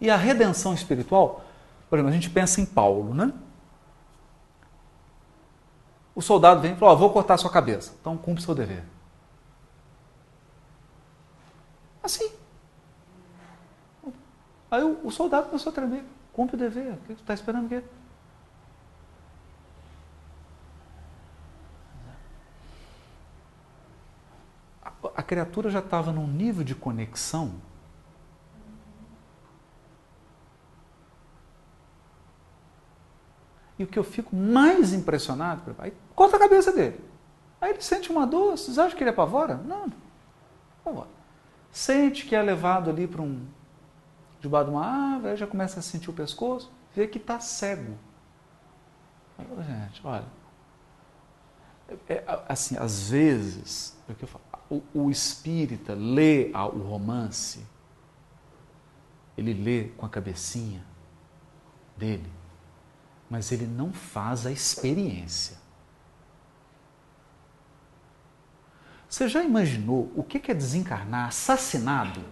[0.00, 1.44] E a redenção espiritual,
[1.88, 3.32] por exemplo, a gente pensa em Paulo, né?
[6.16, 7.94] O soldado vem e fala: oh, vou cortar sua cabeça.
[8.00, 8.82] Então cumpre seu dever.
[12.02, 12.32] Assim.
[14.70, 16.02] Aí o, o soldado começou a tremer.
[16.32, 16.94] Cumpre o dever.
[16.94, 17.68] O que você está esperando o
[25.14, 27.54] a criatura já estava num nível de conexão
[33.78, 37.00] E o que eu fico mais impressionado, aí corta a cabeça dele.
[37.60, 39.56] Aí ele sente uma dor, vocês acham que ele apavora?
[39.56, 39.92] Não,
[40.80, 41.08] apavora.
[41.70, 43.46] Sente que é levado ali para um.
[44.40, 47.98] debaixo de uma árvore, aí já começa a sentir o pescoço, vê que está cego.
[49.38, 50.24] Gente, olha.
[52.08, 57.64] É, assim, às vezes, é o, que eu falo, o, o espírita lê o romance,
[59.36, 60.82] ele lê com a cabecinha
[61.96, 62.35] dele
[63.28, 65.56] mas ele não faz a experiência.
[69.08, 72.22] Você já imaginou o que é desencarnar assassinado?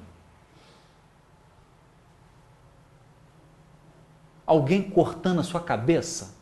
[4.47, 6.34] Alguém cortando a sua cabeça?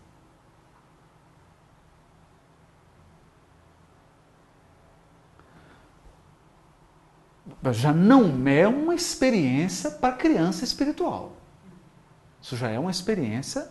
[7.72, 11.36] Já não é uma experiência para criança espiritual.
[12.40, 13.70] Isso já é uma experiência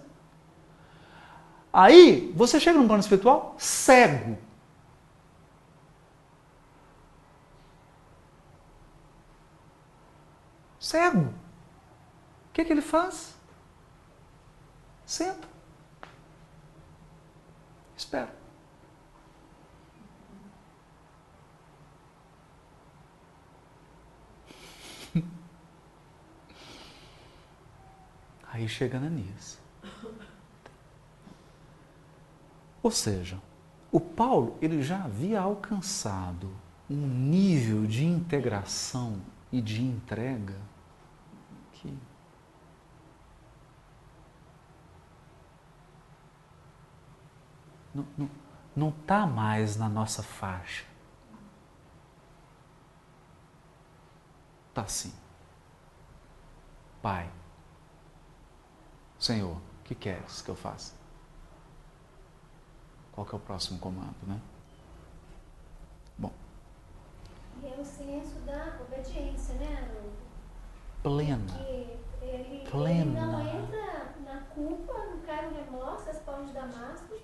[1.74, 4.38] Aí você chega num plano espiritual cego.
[10.80, 11.22] Cego.
[11.22, 13.36] O que, que ele faz?
[15.06, 15.48] Senta.
[17.96, 18.36] Espera.
[28.52, 29.61] Aí chega Ananias.
[32.84, 33.42] Ou seja,
[33.92, 36.50] o Paulo ele já havia alcançado
[36.90, 39.22] um nível de integração
[39.52, 40.58] e de entrega
[41.74, 41.98] que
[48.76, 50.86] não está mais na nossa faixa.
[54.70, 55.14] Está assim.
[57.02, 57.30] Pai,
[59.20, 61.01] Senhor, o que queres que eu faça?
[63.22, 64.40] Qual que é o próximo comando, né?
[66.18, 66.32] Bom.
[67.62, 69.92] E é o senso da obediência, né?
[71.04, 71.40] Plena.
[71.48, 73.02] Porque ele, Plena.
[73.02, 77.16] ele não entra na culpa, não cai no remorso, responde de Damasco,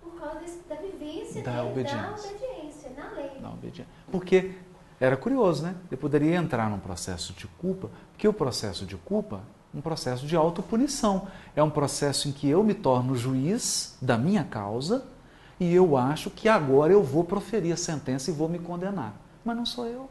[0.00, 2.00] por causa desse, da vivência da dele, obediência.
[2.00, 3.40] da obediência, na lei.
[3.40, 3.92] Da obediência.
[4.10, 4.54] Porque
[5.00, 5.74] era curioso, né?
[5.90, 9.40] Ele poderia entrar num processo de culpa, que o processo de culpa
[9.74, 11.28] um processo de autopunição.
[11.54, 15.04] É um processo em que eu me torno juiz da minha causa
[15.58, 19.14] e eu acho que agora eu vou proferir a sentença e vou me condenar.
[19.44, 20.10] Mas não sou eu.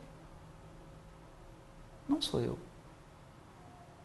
[2.08, 2.58] Não sou eu.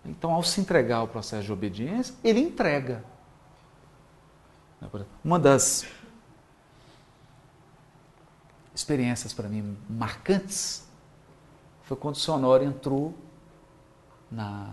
[0.05, 3.05] Então, ao se entregar ao processo de obediência, ele entrega.
[5.23, 5.87] Uma das
[8.75, 10.89] experiências para mim marcantes
[11.83, 13.15] foi quando o Honório entrou
[14.31, 14.71] na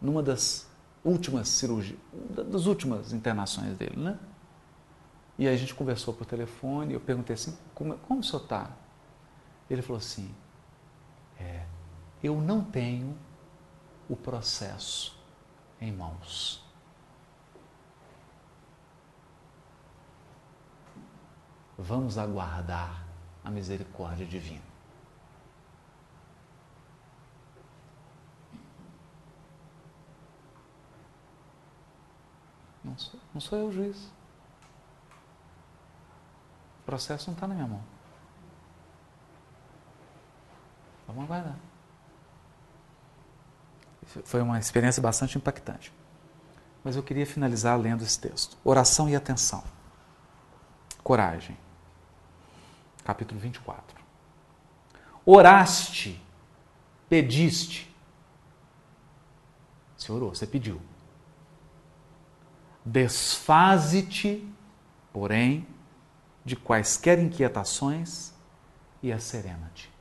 [0.00, 0.66] numa das
[1.04, 1.98] últimas cirurgias,
[2.30, 4.18] das últimas internações dele, né?
[5.38, 8.70] E aí a gente conversou por telefone, eu perguntei assim, como, como o senhor está?
[9.68, 10.34] Ele falou assim,
[11.38, 11.66] é,
[12.22, 13.16] eu não tenho
[14.08, 15.18] o processo
[15.80, 16.64] em mãos.
[21.76, 23.04] Vamos aguardar
[23.44, 24.64] a misericórdia divina.
[32.82, 34.15] Não sou, não sou eu o juiz.
[36.86, 37.82] O processo não está na minha mão.
[41.08, 41.56] Vamos aguardar.
[44.24, 45.92] Foi uma experiência bastante impactante.
[46.84, 48.56] Mas eu queria finalizar lendo esse texto.
[48.62, 49.64] Oração e atenção.
[51.02, 51.58] Coragem.
[53.02, 54.00] Capítulo 24.
[55.24, 56.22] Oraste,
[57.08, 57.92] pediste.
[59.96, 60.80] Você orou, você pediu.
[62.84, 64.48] Desfaze-te,
[65.12, 65.66] porém,
[66.46, 68.32] de quaisquer inquietações
[69.02, 69.92] e asserena-te.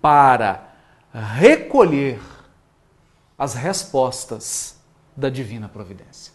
[0.00, 0.72] Para
[1.12, 2.22] recolher
[3.36, 4.78] as respostas
[5.16, 6.32] da divina providência.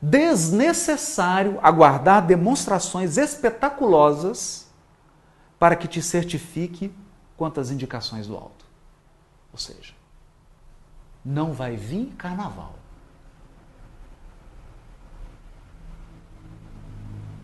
[0.00, 4.68] Desnecessário aguardar demonstrações espetaculosas
[5.58, 6.94] para que te certifique
[7.34, 8.66] quanto às indicações do alto.
[9.50, 9.94] Ou seja,
[11.24, 12.74] não vai vir carnaval.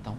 [0.00, 0.18] Então,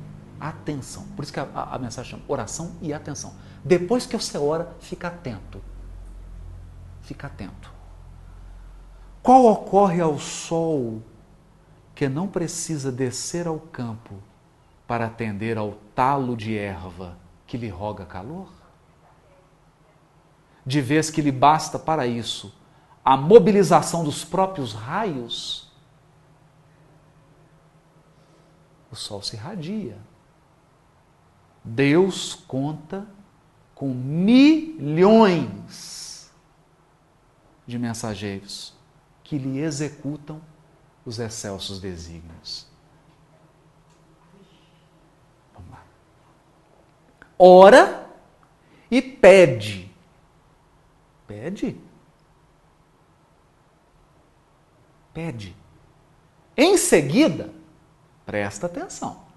[0.49, 1.05] atenção.
[1.15, 3.34] Por isso que a, a, a mensagem chama oração e atenção.
[3.63, 5.61] Depois que você ora, fica atento.
[7.01, 7.72] Fica atento.
[9.22, 11.01] Qual ocorre ao sol
[11.93, 14.15] que não precisa descer ao campo
[14.88, 18.49] para atender ao talo de erva que lhe roga calor?
[20.65, 22.53] De vez que lhe basta para isso
[23.03, 25.72] a mobilização dos próprios raios,
[28.91, 29.97] o sol se irradia.
[31.63, 33.07] Deus conta
[33.75, 35.51] com milhões
[37.65, 38.73] de mensageiros
[39.23, 40.41] que lhe executam
[41.05, 42.67] os excelsos desígnios.
[45.53, 45.83] Vamos lá.
[47.38, 48.09] Ora
[48.89, 49.89] e pede.
[51.27, 51.79] Pede.
[55.13, 55.55] Pede.
[56.57, 57.53] Em seguida,
[58.25, 59.30] presta atenção.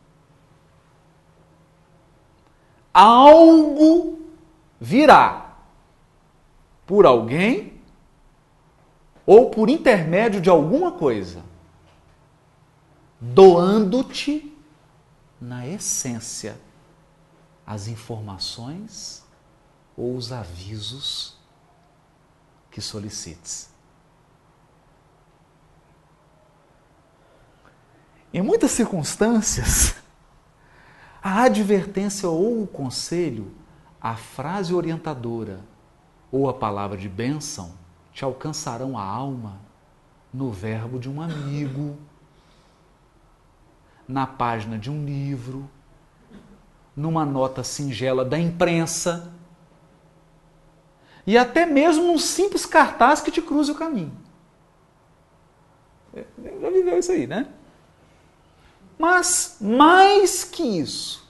[2.94, 4.22] Algo
[4.80, 5.56] virá
[6.86, 7.82] por alguém
[9.26, 11.42] ou por intermédio de alguma coisa,
[13.20, 14.52] doando-te,
[15.40, 16.58] na essência,
[17.66, 19.24] as informações
[19.96, 21.36] ou os avisos
[22.70, 23.70] que solicites.
[28.32, 29.94] Em muitas circunstâncias,
[31.24, 33.50] a advertência ou o conselho,
[33.98, 35.60] a frase orientadora
[36.30, 37.72] ou a palavra de bênção
[38.12, 39.58] te alcançarão a alma
[40.30, 41.96] no verbo de um amigo,
[44.06, 45.66] na página de um livro,
[46.94, 49.32] numa nota singela da imprensa
[51.26, 54.14] e até mesmo um simples cartaz que te cruze o caminho.
[56.12, 56.26] É,
[56.60, 57.48] já viveu isso aí, né?
[58.98, 61.26] Mas mais que isso,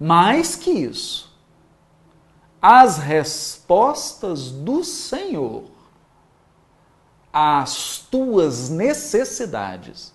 [0.00, 1.28] mais que isso,
[2.60, 5.70] as respostas do Senhor
[7.32, 10.12] às tuas necessidades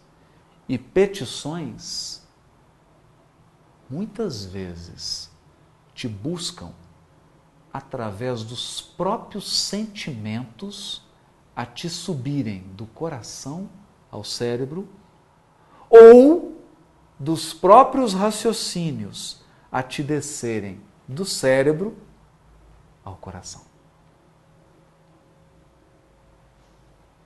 [0.68, 2.22] e petições
[3.90, 5.30] muitas vezes
[5.94, 6.72] te buscam
[7.72, 11.04] através dos próprios sentimentos
[11.56, 13.70] a te subirem do coração
[14.14, 14.88] ao cérebro
[15.90, 16.62] ou
[17.20, 19.42] dos próprios raciocínios
[19.72, 21.98] a te descerem do cérebro
[23.04, 23.64] ao coração.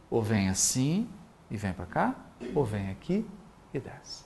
[0.10, 1.10] Ou vem assim
[1.52, 2.16] e vem para cá,
[2.56, 3.30] ou vem aqui
[3.74, 4.24] e desce.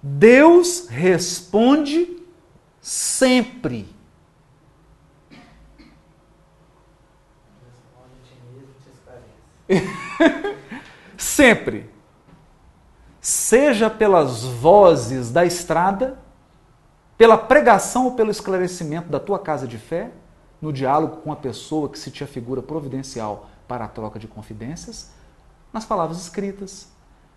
[0.00, 2.22] Deus responde
[2.80, 3.95] sempre.
[11.16, 11.90] sempre.
[13.20, 16.18] Seja pelas vozes da estrada,
[17.18, 20.10] pela pregação ou pelo esclarecimento da tua casa de fé,
[20.60, 25.10] no diálogo com a pessoa que se te afigura providencial para a troca de confidências,
[25.72, 26.88] nas palavras escritas,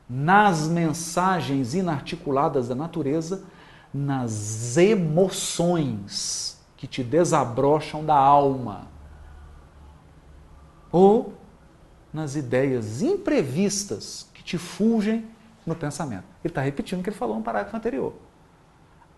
[0.08, 3.44] nas mensagens inarticuladas da natureza,
[3.94, 8.88] nas emoções que te desabrocham da alma,
[10.92, 11.34] ou
[12.14, 15.28] nas ideias imprevistas que te fulgem
[15.66, 16.26] no pensamento.
[16.44, 18.14] Ele está repetindo o que ele falou no parágrafo anterior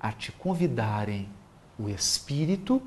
[0.01, 1.30] a te convidarem
[1.77, 2.81] o Espírito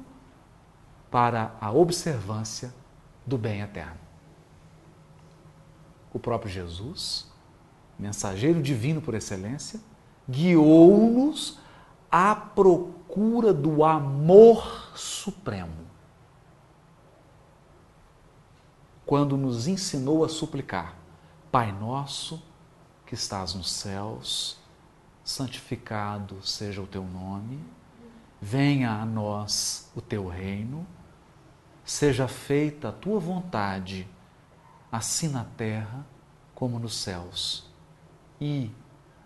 [1.10, 2.74] para a observância
[3.24, 4.00] do bem eterno.
[6.12, 7.30] O próprio Jesus,
[7.96, 9.80] mensageiro divino por excelência,
[10.28, 11.58] guiou-nos
[12.10, 15.83] à procura do amor supremo.
[19.06, 20.96] Quando nos ensinou a suplicar:
[21.50, 22.42] Pai nosso
[23.06, 24.56] que estás nos céus,
[25.22, 27.58] santificado seja o teu nome,
[28.40, 30.86] venha a nós o teu reino,
[31.84, 34.08] seja feita a tua vontade,
[34.90, 36.06] assim na terra
[36.54, 37.70] como nos céus.
[38.40, 38.70] E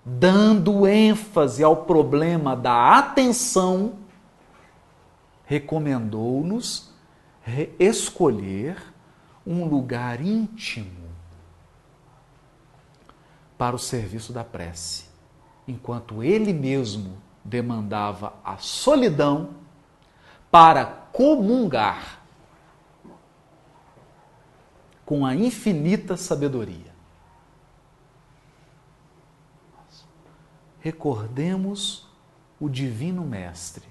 [0.04, 3.94] dando ênfase ao problema da atenção,
[5.44, 6.92] recomendou-nos
[7.78, 8.76] escolher
[9.48, 11.08] um lugar íntimo
[13.56, 15.06] para o serviço da prece,
[15.66, 19.54] enquanto ele mesmo demandava a solidão
[20.50, 22.22] para comungar
[25.06, 26.92] com a infinita sabedoria.
[30.78, 32.06] Recordemos
[32.60, 33.88] o Divino Mestre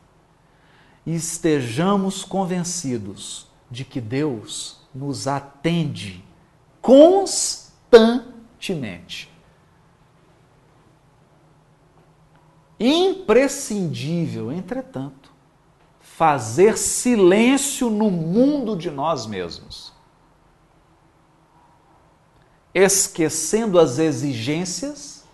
[1.03, 6.23] e estejamos convencidos de que Deus nos atende
[6.81, 9.31] constantemente.
[12.79, 15.31] Imprescindível, entretanto,
[15.99, 19.93] fazer silêncio no mundo de nós mesmos,
[22.73, 25.25] esquecendo as exigências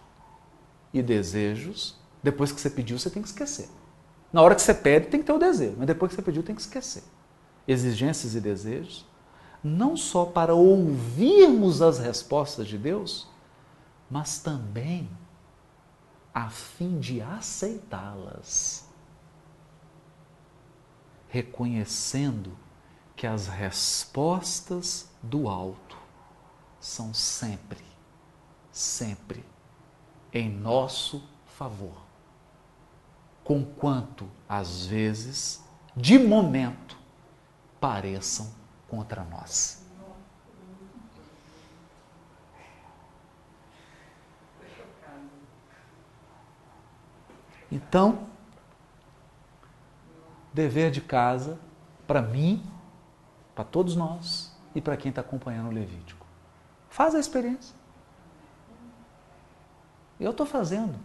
[0.93, 1.95] e desejos.
[2.21, 3.67] Depois que você pediu, você tem que esquecer.
[4.31, 6.41] Na hora que você pede, tem que ter o desejo, mas depois que você pediu,
[6.41, 7.03] tem que esquecer.
[7.67, 9.05] Exigências e desejos,
[9.63, 13.27] não só para ouvirmos as respostas de Deus,
[14.09, 15.09] mas também
[16.33, 18.89] a fim de aceitá-las,
[21.29, 22.57] reconhecendo
[23.15, 25.97] que as respostas do alto
[26.79, 27.83] são sempre,
[28.71, 29.45] sempre
[30.33, 31.95] em nosso favor,
[33.43, 35.63] conquanto às vezes,
[35.95, 36.97] de momento,
[37.79, 38.62] pareçam
[38.93, 39.83] contra nós.
[47.71, 48.27] Então,
[50.53, 51.59] dever de casa
[52.05, 52.63] para mim,
[53.55, 56.23] para todos nós e para quem está acompanhando o Levítico.
[56.87, 57.75] Faz a experiência.
[60.19, 60.99] Eu estou fazendo.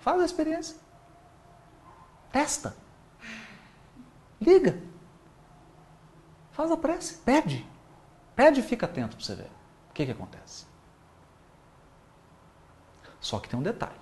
[0.00, 0.76] Faz a experiência.
[2.32, 2.76] Testa.
[4.40, 4.89] Liga.
[6.60, 7.14] Faz a prece.
[7.24, 7.66] Pede.
[8.36, 9.50] Pede e fica atento para você ver.
[9.88, 10.66] O que, que acontece?
[13.18, 13.94] Só que tem um detalhe.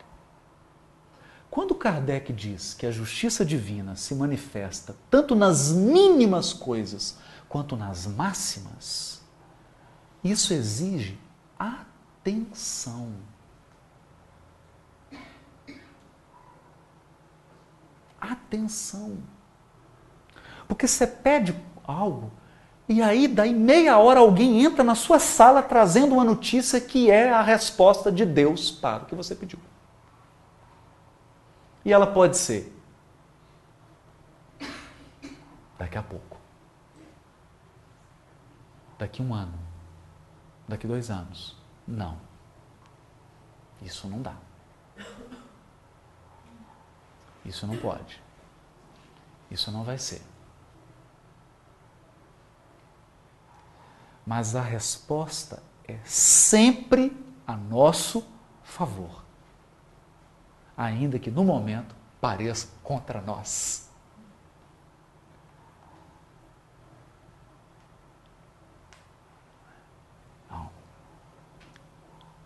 [1.49, 8.09] Quando Kardec diz que a justiça divina se manifesta tanto nas mínimas coisas quanto nas
[8.09, 9.23] máximas,
[10.25, 11.17] isso exige
[11.57, 13.13] atenção.
[18.21, 19.17] Atenção.
[20.67, 21.55] Porque você pede
[21.85, 22.33] algo
[22.89, 27.31] e aí, daí meia hora, alguém entra na sua sala trazendo uma notícia que é
[27.31, 29.59] a resposta de Deus para o que você pediu.
[31.85, 32.75] E ela pode ser
[35.79, 36.39] daqui a pouco,
[38.99, 39.59] daqui um ano,
[40.67, 41.57] daqui dois anos.
[41.87, 42.19] Não.
[43.83, 44.35] Isso não dá.
[47.45, 48.21] Isso não pode.
[49.51, 50.23] Isso não vai ser.
[54.29, 58.23] Mas a resposta é sempre a nosso
[58.63, 59.27] favor
[60.79, 63.89] ainda que no momento pareça contra nós.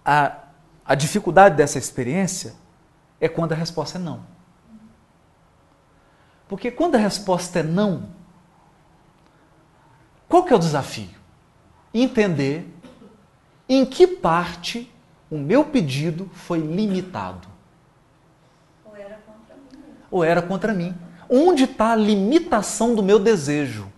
[0.05, 0.37] A,
[0.85, 2.57] a dificuldade dessa experiência
[3.21, 4.25] é quando a resposta é não.
[6.49, 8.09] Porque quando a resposta é não,
[10.29, 11.22] qual que é o desafio?
[11.95, 12.67] Entender
[13.69, 14.91] em que parte
[15.31, 17.53] o meu pedido foi limitado
[20.13, 20.95] ou era contra mim?
[21.29, 23.91] Onde está a limitação do meu desejo?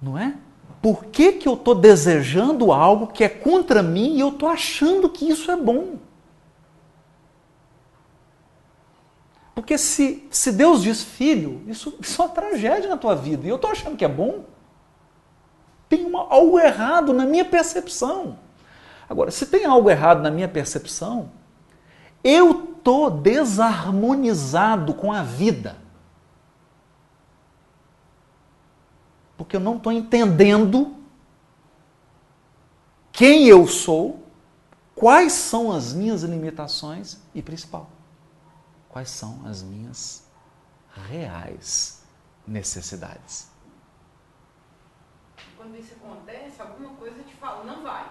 [0.00, 0.34] Não é?
[0.80, 5.10] Por que, que eu estou desejando algo que é contra mim e eu estou achando
[5.10, 5.96] que isso é bom?
[9.54, 13.50] Porque se, se Deus diz, filho, isso, isso é uma tragédia na tua vida e
[13.50, 14.44] eu estou achando que é bom,
[15.88, 18.38] tem uma, algo errado na minha percepção.
[19.08, 21.30] Agora, se tem algo errado na minha percepção,
[22.24, 25.76] eu estou desarmonizado com a vida.
[29.36, 30.96] Porque eu não estou entendendo
[33.12, 34.24] quem eu sou,
[34.94, 37.88] quais são as minhas limitações e, principal,
[38.88, 40.24] quais são as minhas
[41.08, 42.02] reais
[42.46, 43.48] necessidades.
[45.66, 48.08] Quando isso acontece, alguma coisa te fala, não vai.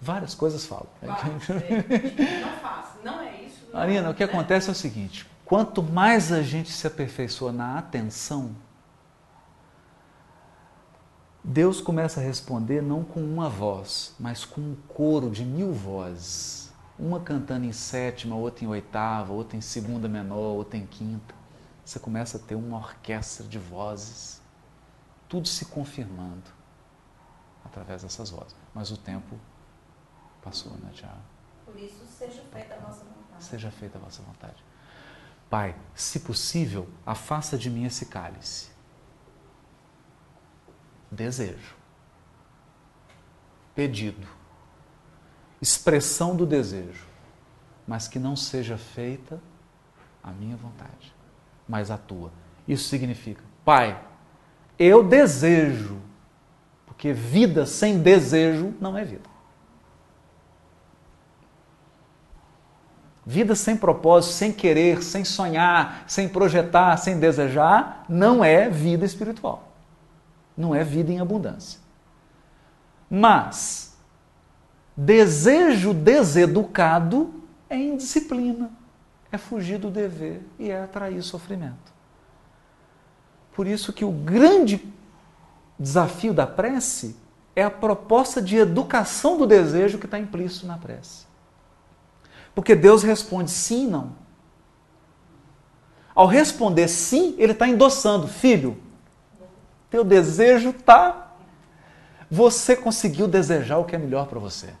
[0.00, 0.88] Várias coisas falam.
[1.00, 3.66] Vai, é, não faço, não é isso.
[3.66, 4.32] Não Marina, é, o que né?
[4.32, 8.56] acontece é o seguinte: quanto mais a gente se aperfeiçoa na atenção,
[11.44, 16.72] Deus começa a responder não com uma voz, mas com um coro de mil vozes.
[16.98, 21.36] uma cantando em sétima, outra em oitava, outra em segunda menor, outra em quinta.
[21.84, 24.39] Você começa a ter uma orquestra de vozes,
[25.30, 26.50] tudo se confirmando
[27.64, 28.54] através dessas vozes.
[28.74, 29.38] Mas o tempo
[30.42, 31.20] passou, né, Tiago?
[31.64, 33.44] Por isso, seja feita a nossa vontade.
[33.44, 34.62] Seja feita a vossa vontade.
[35.48, 38.70] Pai, se possível, afasta de mim esse cálice.
[41.10, 41.76] Desejo.
[43.72, 44.26] Pedido.
[45.62, 47.06] Expressão do desejo.
[47.86, 49.40] Mas que não seja feita
[50.22, 51.14] a minha vontade,
[51.68, 52.32] mas a tua.
[52.68, 54.09] Isso significa, Pai,
[54.80, 56.00] eu desejo,
[56.86, 59.28] porque vida sem desejo não é vida.
[63.26, 69.70] Vida sem propósito, sem querer, sem sonhar, sem projetar, sem desejar, não é vida espiritual.
[70.56, 71.78] Não é vida em abundância.
[73.08, 73.98] Mas,
[74.96, 78.70] desejo deseducado é indisciplina,
[79.30, 81.99] é fugir do dever e é atrair sofrimento.
[83.54, 84.92] Por isso que o grande
[85.78, 87.16] desafio da prece
[87.54, 91.26] é a proposta de educação do desejo que está implícito na prece.
[92.54, 94.12] Porque Deus responde sim e não.
[96.14, 98.80] Ao responder sim, ele está endossando, filho,
[99.88, 101.34] teu desejo está.
[102.30, 104.72] Você conseguiu desejar o que é melhor para você.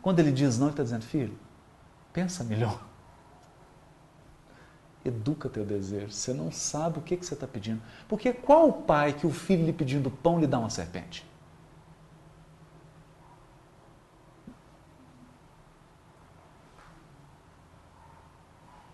[0.00, 1.36] Quando ele diz não, ele está dizendo, filho,
[2.12, 2.87] pensa melhor.
[5.04, 6.10] Educa teu desejo.
[6.10, 7.80] Você não sabe o que, que você está pedindo.
[8.08, 11.26] Porque qual o pai que o filho lhe pedindo pão lhe dá uma serpente?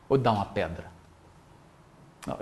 [0.09, 0.93] Ou dá uma pedra?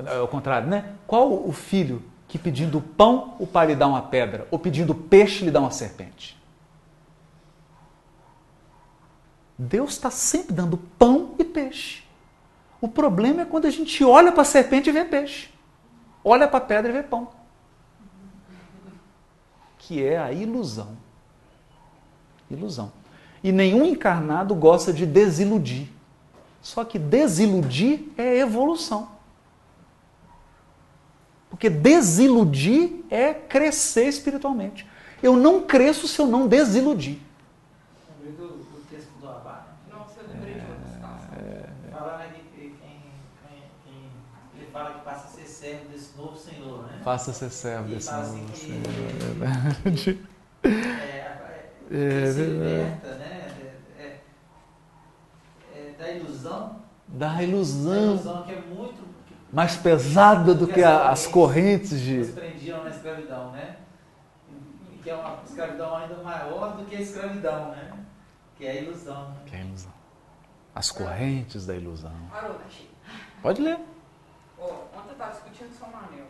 [0.07, 0.95] É o contrário, né?
[1.07, 4.47] Qual o filho que pedindo pão o pai lhe dá uma pedra?
[4.51, 6.41] Ou pedindo peixe lhe dá uma serpente?
[9.59, 12.03] Deus está sempre dando pão e peixe.
[12.83, 15.49] O problema é quando a gente olha para a serpente e vê peixe.
[16.25, 17.29] Olha para a pedra e vê pão.
[19.79, 20.97] Que é a ilusão.
[22.51, 22.93] Ilusão.
[23.41, 25.89] E nenhum encarnado gosta de desiludir.
[26.61, 29.13] Só que desiludir é evolução.
[31.49, 34.89] Porque desiludir é crescer espiritualmente.
[35.23, 37.21] Eu não cresço se eu não desiludir.
[38.21, 39.97] Lembrei do, do texto do Abá, né?
[39.97, 41.29] Nossa, eu lembrei de outra situação.
[41.93, 43.01] Fala né, que que quem,
[43.47, 44.11] quem, quem,
[44.57, 47.01] ele fala que passa a ser servo desse novo Senhor, né?
[47.05, 48.83] Faça ser servo desse novo assim que- Senhor.
[48.87, 50.21] É verdade.
[50.65, 52.53] É, é, É que verdade.
[52.53, 53.51] liberta, né?
[53.99, 54.21] É, é,
[55.75, 56.77] é, da ilusão,
[57.09, 61.93] Da da ilusão ilusão que é muito que mais pesada do que a- as correntes
[61.93, 62.33] nos de.
[62.33, 63.77] prendiam na escravidão, né?
[64.93, 67.93] E que é uma escravidão ainda maior do que a escravidão, né?
[68.57, 69.29] Que é a ilusão.
[69.31, 69.37] né?
[69.47, 69.93] Que é a ilusão.
[70.75, 72.13] As correntes da ilusão.
[72.31, 72.57] Parou.
[73.43, 73.79] Pode ler.
[75.23, 76.27] Estava discutindo São Manuel.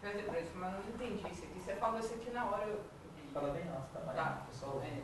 [0.00, 1.60] Perguntei pra ele, mas eu não entendi isso aqui.
[1.62, 2.80] Você falou isso aqui na hora, eu...
[3.34, 4.00] Fala bem nosso, tá?
[4.14, 4.42] Tá.
[4.50, 5.00] Pessoal, É.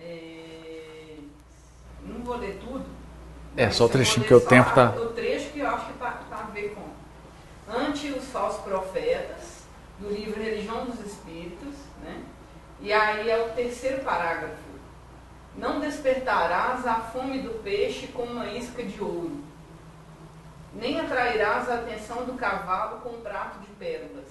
[0.00, 1.18] É,
[2.02, 2.84] Não vou ler tudo.
[3.56, 5.98] É, só o trechinho que o só tempo tá- O trecho que eu acho que
[5.98, 6.82] tá, tá a ver com.
[7.72, 9.62] Ante os falsos profetas,
[10.00, 12.24] do livro Religião dos Espíritos, né?
[12.80, 14.56] E aí é o terceiro parágrafo.
[15.56, 19.42] Não despertarás a fome do peixe com uma isca de ouro,
[20.78, 24.28] nem atrairás a atenção do cavalo com um prato de pérolas,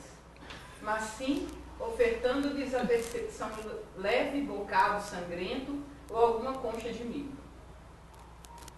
[0.82, 1.48] mas sim
[1.80, 3.50] ofertando-lhes a percepção
[3.98, 5.78] leve bocado sangrento
[6.10, 7.32] ou alguma concha de milho.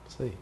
[0.07, 0.37] Isso aí.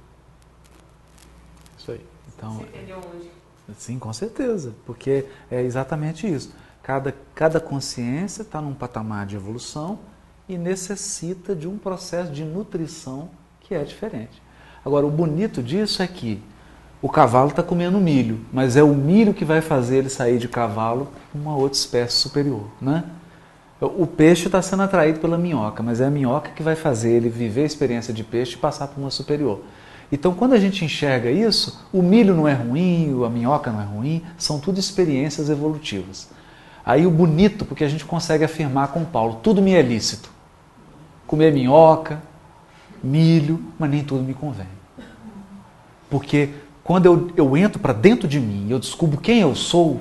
[1.77, 2.05] Isso aí.
[2.35, 3.31] Então, Você entendeu onde?
[3.77, 4.73] sim, com certeza.
[4.85, 6.53] Porque é exatamente isso.
[6.81, 9.99] Cada, cada consciência está num patamar de evolução
[10.47, 13.29] e necessita de um processo de nutrição
[13.59, 14.41] que é diferente.
[14.85, 16.41] Agora, o bonito disso é que
[17.01, 20.47] o cavalo está comendo milho, mas é o milho que vai fazer ele sair de
[20.47, 23.03] cavalo para uma outra espécie superior, né?
[23.79, 27.29] O peixe está sendo atraído pela minhoca, mas é a minhoca que vai fazer ele
[27.29, 29.61] viver a experiência de peixe e passar para uma superior.
[30.11, 33.83] Então, quando a gente enxerga isso, o milho não é ruim, a minhoca não é
[33.83, 36.29] ruim, são tudo experiências evolutivas.
[36.83, 40.31] Aí o bonito, porque a gente consegue afirmar com Paulo, tudo me é lícito.
[41.27, 42.19] Comer minhoca,
[43.03, 44.65] milho, mas nem tudo me convém.
[46.09, 46.49] Porque
[46.87, 49.99] quando eu, eu entro para dentro de mim e eu descubro quem eu sou,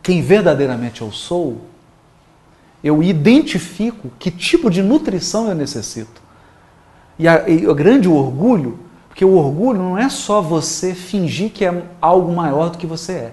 [0.00, 1.62] quem verdadeiramente eu sou,
[2.84, 6.22] eu identifico que tipo de nutrição eu necessito.
[7.18, 8.78] E, e o grande orgulho,
[9.08, 13.12] porque o orgulho não é só você fingir que é algo maior do que você
[13.12, 13.32] é.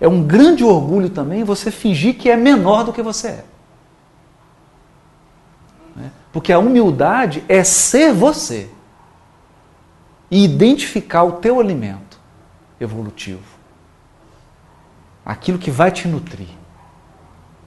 [0.00, 3.44] É um grande orgulho também você fingir que é menor do que você é.
[5.96, 6.12] Né?
[6.32, 8.70] Porque a humildade é ser você
[10.30, 12.05] e identificar o teu alimento
[12.80, 13.44] evolutivo.
[15.24, 16.48] Aquilo que vai te nutrir.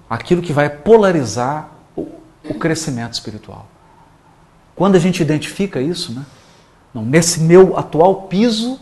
[0.10, 2.07] Aquilo que vai polarizar o,
[2.49, 3.68] o crescimento espiritual.
[4.76, 6.26] Quando a gente identifica isso, né?
[6.94, 8.80] Não, nesse meu atual piso,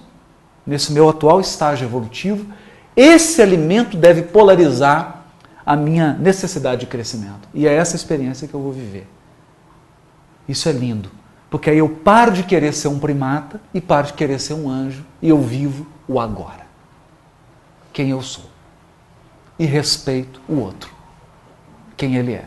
[0.66, 2.46] nesse meu atual estágio evolutivo,
[2.96, 5.26] esse alimento deve polarizar
[5.66, 7.50] a minha necessidade de crescimento.
[7.54, 9.08] E é essa experiência que eu vou viver.
[10.48, 11.12] Isso é lindo.
[11.50, 14.70] Porque aí eu paro de querer ser um primata e paro de querer ser um
[14.70, 16.66] anjo e eu vivo o agora.
[17.92, 18.46] Quem eu sou.
[19.60, 20.94] E respeito o outro.
[21.96, 22.46] Quem ele é.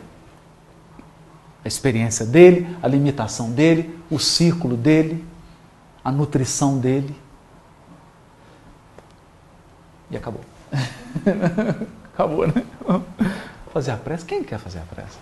[1.63, 5.23] A experiência dele, a limitação dele, o círculo dele,
[6.03, 7.15] a nutrição dele.
[10.09, 10.41] E acabou.
[12.13, 12.65] acabou, né?
[13.71, 14.25] Fazer a prece?
[14.25, 15.17] Quem quer fazer a prece?